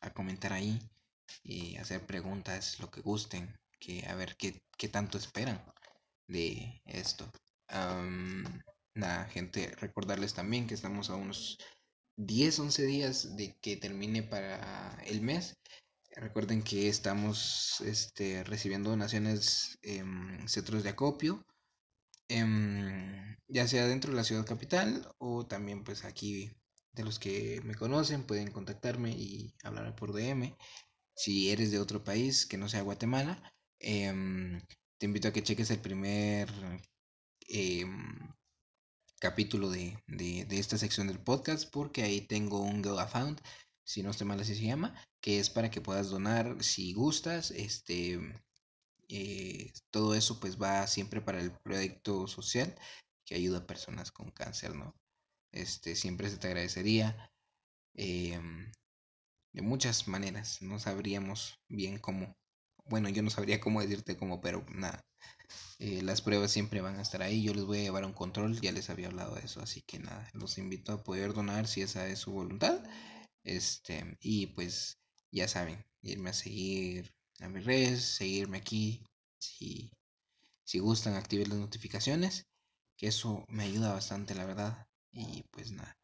a 0.00 0.12
comentar 0.14 0.52
ahí 0.52 0.80
y 1.42 1.76
hacer 1.76 2.06
preguntas, 2.06 2.80
lo 2.80 2.90
que 2.90 3.02
gusten, 3.02 3.54
que 3.78 4.06
a 4.06 4.14
ver 4.14 4.36
qué, 4.36 4.62
qué 4.76 4.88
tanto 4.88 5.18
esperan 5.18 5.62
de 6.26 6.80
esto. 6.86 7.30
Nada, 8.98 9.26
gente, 9.26 9.74
recordarles 9.76 10.34
también 10.34 10.66
que 10.66 10.74
estamos 10.74 11.10
a 11.10 11.16
unos 11.16 11.58
10, 12.16 12.58
11 12.58 12.86
días 12.86 13.36
de 13.36 13.56
que 13.60 13.76
termine 13.76 14.22
para 14.22 14.98
el 15.06 15.22
mes. 15.22 15.56
Recuerden 16.16 16.62
que 16.62 16.88
estamos 16.88 17.80
este, 17.82 18.44
recibiendo 18.44 18.90
donaciones 18.90 19.78
en 19.82 20.48
centros 20.48 20.82
de 20.82 20.90
acopio, 20.90 21.44
em, 22.28 23.36
ya 23.48 23.68
sea 23.68 23.86
dentro 23.86 24.10
de 24.10 24.16
la 24.16 24.24
ciudad 24.24 24.46
capital 24.46 25.08
o 25.18 25.46
también 25.46 25.84
pues 25.84 26.04
aquí 26.04 26.50
de 26.92 27.04
los 27.04 27.18
que 27.18 27.60
me 27.64 27.74
conocen 27.76 28.24
pueden 28.24 28.50
contactarme 28.50 29.10
y 29.12 29.54
hablar 29.62 29.94
por 29.96 30.12
DM. 30.12 30.56
Si 31.14 31.50
eres 31.50 31.70
de 31.70 31.80
otro 31.80 32.04
país 32.04 32.46
que 32.46 32.58
no 32.58 32.68
sea 32.68 32.82
Guatemala, 32.82 33.42
em, 33.80 34.60
te 34.98 35.06
invito 35.06 35.28
a 35.28 35.32
que 35.32 35.42
cheques 35.42 35.70
el 35.70 35.80
primer 35.80 36.48
em, 37.48 38.32
capítulo 39.18 39.70
de, 39.70 39.98
de, 40.06 40.44
de, 40.44 40.58
esta 40.58 40.78
sección 40.78 41.08
del 41.08 41.18
podcast 41.18 41.68
porque 41.70 42.02
ahí 42.02 42.20
tengo 42.20 42.60
un 42.60 42.82
GoFound, 42.82 43.40
si 43.84 44.02
no 44.02 44.10
estoy 44.10 44.26
mal 44.26 44.40
así 44.40 44.54
se 44.54 44.64
llama, 44.64 44.94
que 45.20 45.38
es 45.40 45.50
para 45.50 45.70
que 45.70 45.80
puedas 45.80 46.10
donar 46.10 46.62
si 46.62 46.92
gustas. 46.92 47.50
Este, 47.50 48.20
eh, 49.08 49.72
todo 49.90 50.14
eso 50.14 50.38
pues 50.40 50.60
va 50.60 50.86
siempre 50.86 51.20
para 51.20 51.40
el 51.40 51.52
proyecto 51.52 52.26
social 52.28 52.74
que 53.24 53.34
ayuda 53.34 53.58
a 53.58 53.66
personas 53.66 54.12
con 54.12 54.30
cáncer, 54.30 54.74
¿no? 54.74 54.94
Este, 55.52 55.96
siempre 55.96 56.28
se 56.30 56.38
te 56.38 56.48
agradecería. 56.48 57.30
Eh, 57.94 58.40
de 59.52 59.62
muchas 59.62 60.06
maneras, 60.08 60.62
no 60.62 60.78
sabríamos 60.78 61.58
bien 61.68 61.98
cómo. 61.98 62.36
Bueno, 62.84 63.08
yo 63.08 63.22
no 63.22 63.30
sabría 63.30 63.60
cómo 63.60 63.80
decirte 63.80 64.16
cómo, 64.16 64.40
pero 64.40 64.64
nada. 64.70 65.04
Eh, 65.78 66.02
las 66.02 66.22
pruebas 66.22 66.50
siempre 66.50 66.80
van 66.80 66.98
a 66.98 67.02
estar 67.02 67.22
ahí. 67.22 67.42
Yo 67.42 67.54
les 67.54 67.64
voy 67.64 67.78
a 67.78 67.82
llevar 67.82 68.04
un 68.04 68.12
control, 68.12 68.60
ya 68.60 68.72
les 68.72 68.90
había 68.90 69.08
hablado 69.08 69.34
de 69.36 69.42
eso, 69.42 69.60
así 69.60 69.82
que 69.82 69.98
nada, 69.98 70.28
los 70.32 70.58
invito 70.58 70.92
a 70.92 71.02
poder 71.02 71.32
donar 71.34 71.66
si 71.68 71.82
esa 71.82 72.06
es 72.08 72.18
su 72.20 72.32
voluntad. 72.32 72.82
Este, 73.44 74.16
y 74.20 74.46
pues 74.48 74.98
ya 75.30 75.48
saben, 75.48 75.84
irme 76.02 76.30
a 76.30 76.34
seguir 76.34 77.12
a 77.40 77.48
mis 77.48 77.64
redes, 77.64 78.02
seguirme 78.02 78.58
aquí. 78.58 79.04
Si, 79.38 79.90
si 80.64 80.78
gustan, 80.80 81.14
activen 81.14 81.50
las 81.50 81.58
notificaciones, 81.58 82.46
que 82.96 83.08
eso 83.08 83.44
me 83.48 83.64
ayuda 83.64 83.92
bastante, 83.92 84.34
la 84.34 84.44
verdad. 84.44 84.88
Y 85.12 85.44
pues 85.50 85.70
nada, 85.72 85.96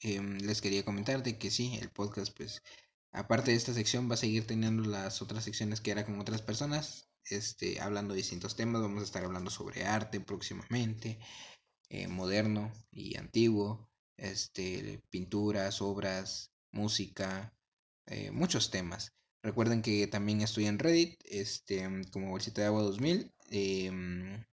eh, 0.00 0.20
les 0.20 0.60
quería 0.60 0.84
comentar 0.84 1.22
de 1.22 1.38
que 1.38 1.50
sí, 1.50 1.78
el 1.80 1.90
podcast, 1.90 2.36
pues, 2.36 2.62
aparte 3.12 3.50
de 3.52 3.56
esta 3.56 3.74
sección, 3.74 4.10
va 4.10 4.14
a 4.14 4.18
seguir 4.18 4.46
teniendo 4.46 4.84
las 4.88 5.22
otras 5.22 5.44
secciones 5.44 5.80
que 5.80 5.90
era 5.92 6.04
con 6.04 6.18
otras 6.20 6.42
personas, 6.42 7.08
este, 7.30 7.80
hablando 7.80 8.14
de 8.14 8.18
distintos 8.18 8.56
temas. 8.56 8.82
Vamos 8.82 9.02
a 9.02 9.06
estar 9.06 9.24
hablando 9.24 9.50
sobre 9.50 9.84
arte 9.84 10.20
próximamente, 10.20 11.18
eh, 11.88 12.08
moderno 12.08 12.72
y 12.90 13.16
antiguo, 13.16 13.88
este, 14.16 15.02
pinturas, 15.10 15.82
obras, 15.82 16.52
música, 16.72 17.54
eh, 18.06 18.30
muchos 18.30 18.70
temas. 18.70 19.12
Recuerden 19.42 19.82
que 19.82 20.06
también 20.06 20.40
estoy 20.40 20.66
en 20.66 20.78
Reddit, 20.78 21.20
este, 21.24 21.88
como 22.12 22.30
Bolsita 22.30 22.60
de 22.62 22.68
Agua 22.68 22.82
2000, 22.82 23.32
eh, 23.50 24.44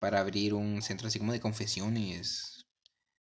para 0.00 0.20
abrir 0.20 0.54
un 0.54 0.82
centro 0.82 1.08
así 1.08 1.18
como 1.18 1.32
de 1.32 1.40
confesiones. 1.40 2.57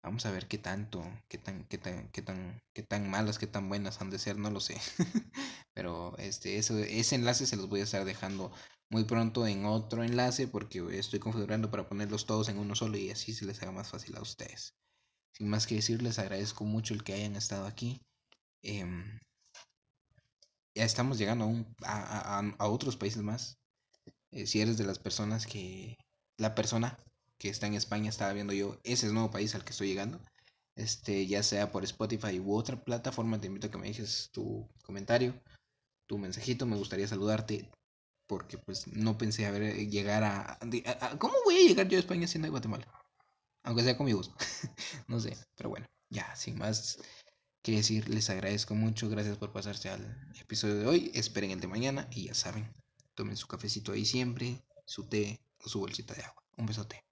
Vamos 0.04 0.26
a 0.26 0.32
ver 0.32 0.48
qué 0.50 0.58
tanto, 0.58 1.02
qué 1.30 1.38
tan, 1.38 1.64
qué 1.68 1.78
tan, 1.78 2.10
qué 2.12 2.22
tan, 2.22 2.62
qué 2.74 2.84
tan 2.84 3.10
malas, 3.10 3.40
qué 3.40 3.48
tan 3.48 3.70
buenas 3.70 4.02
han 4.02 4.10
de 4.10 4.20
ser, 4.20 4.38
no 4.38 4.52
lo 4.52 4.60
sé. 4.60 4.76
Pero 5.74 6.18
este, 6.18 6.58
eso, 6.58 6.78
ese 6.78 7.16
enlace 7.16 7.46
se 7.48 7.56
los 7.56 7.70
voy 7.70 7.80
a 7.80 7.84
estar 7.84 8.04
dejando 8.06 8.52
muy 8.90 9.06
pronto 9.06 9.48
en 9.48 9.66
otro 9.66 10.04
enlace 10.04 10.48
porque 10.48 10.84
estoy 11.00 11.20
configurando 11.20 11.72
para 11.72 11.88
ponerlos 11.88 12.26
todos 12.26 12.50
en 12.50 12.58
uno 12.60 12.76
solo 12.76 12.98
y 12.98 13.12
así 13.12 13.34
se 13.34 13.46
les 13.46 13.62
haga 13.64 13.72
más 13.72 13.90
fácil 13.90 14.16
a 14.18 14.22
ustedes. 14.22 14.74
Sin 15.34 15.50
más 15.50 15.68
que 15.68 15.76
decir, 15.76 16.02
les 16.04 16.20
agradezco 16.20 16.66
mucho 16.66 16.94
el 16.94 17.04
que 17.04 17.14
hayan 17.14 17.36
estado 17.36 17.68
aquí. 17.68 18.02
Eh, 18.64 18.86
ya 20.76 20.84
estamos 20.86 21.18
llegando 21.18 21.46
a, 21.46 21.48
un, 21.48 21.76
a, 21.84 22.40
a, 22.40 22.56
a 22.60 22.68
otros 22.68 22.98
países 22.98 23.22
más. 23.22 23.58
Eh, 24.32 24.48
si 24.48 24.62
eres 24.62 24.78
de 24.78 24.86
las 24.86 25.00
personas 25.00 25.48
que... 25.48 25.98
La 26.38 26.56
persona 26.56 26.98
que 27.44 27.50
está 27.50 27.68
en 27.68 27.74
España 27.74 28.10
estaba 28.10 28.32
viendo 28.32 28.54
yo, 28.54 28.80
ese 28.86 29.06
es 29.06 29.12
nuevo 29.12 29.30
país 29.30 29.54
al 29.54 29.66
que 29.66 29.72
estoy 29.72 29.90
llegando. 29.90 30.18
Este, 30.78 31.28
ya 31.28 31.44
sea 31.44 31.74
por 31.74 31.84
Spotify 31.84 32.40
u 32.40 32.56
otra 32.56 32.82
plataforma, 32.82 33.38
te 33.42 33.48
invito 33.48 33.68
a 33.68 33.70
que 33.70 33.78
me 33.78 33.88
dejes 33.90 34.30
tu 34.32 34.66
comentario, 34.86 35.34
tu 36.08 36.18
mensajito. 36.18 36.66
Me 36.66 36.78
gustaría 36.78 37.06
saludarte 37.06 37.70
porque 38.28 38.58
pues 38.58 38.88
no 38.88 39.18
pensé 39.18 39.46
a 39.46 39.52
ver 39.52 39.76
llegar 39.90 40.24
a, 40.24 40.58
¿Cómo 41.20 41.34
voy 41.44 41.58
a 41.58 41.68
llegar 41.68 41.90
yo 41.90 41.98
a 41.98 42.00
España 42.00 42.28
siendo 42.28 42.46
de 42.46 42.52
Guatemala? 42.52 42.88
Aunque 43.64 43.84
sea 43.84 43.98
con 43.98 44.06
mi 44.06 44.14
bus. 44.14 44.32
no 45.10 45.20
sé, 45.20 45.36
pero 45.58 45.68
bueno, 45.68 45.86
ya, 46.10 46.34
sin 46.38 46.58
más 46.58 46.98
que 47.62 47.74
decir, 47.74 48.08
les 48.08 48.30
agradezco 48.30 48.74
mucho. 48.74 49.10
Gracias 49.10 49.38
por 49.38 49.52
pasarse 49.52 49.90
al 49.90 50.32
episodio 50.40 50.76
de 50.76 50.88
hoy. 50.88 51.12
Esperen 51.14 51.52
el 51.52 51.60
de 51.60 51.68
mañana 51.68 52.08
y 52.10 52.28
ya 52.28 52.36
saben, 52.36 52.74
tomen 53.16 53.36
su 53.36 53.48
cafecito 53.48 53.92
ahí 53.92 54.06
siempre, 54.06 54.64
su 54.86 55.10
té 55.10 55.42
o 55.60 55.68
su 55.68 55.82
bolsita 55.82 56.14
de 56.14 56.24
agua. 56.24 56.42
Un 56.56 56.68
besote. 56.68 57.04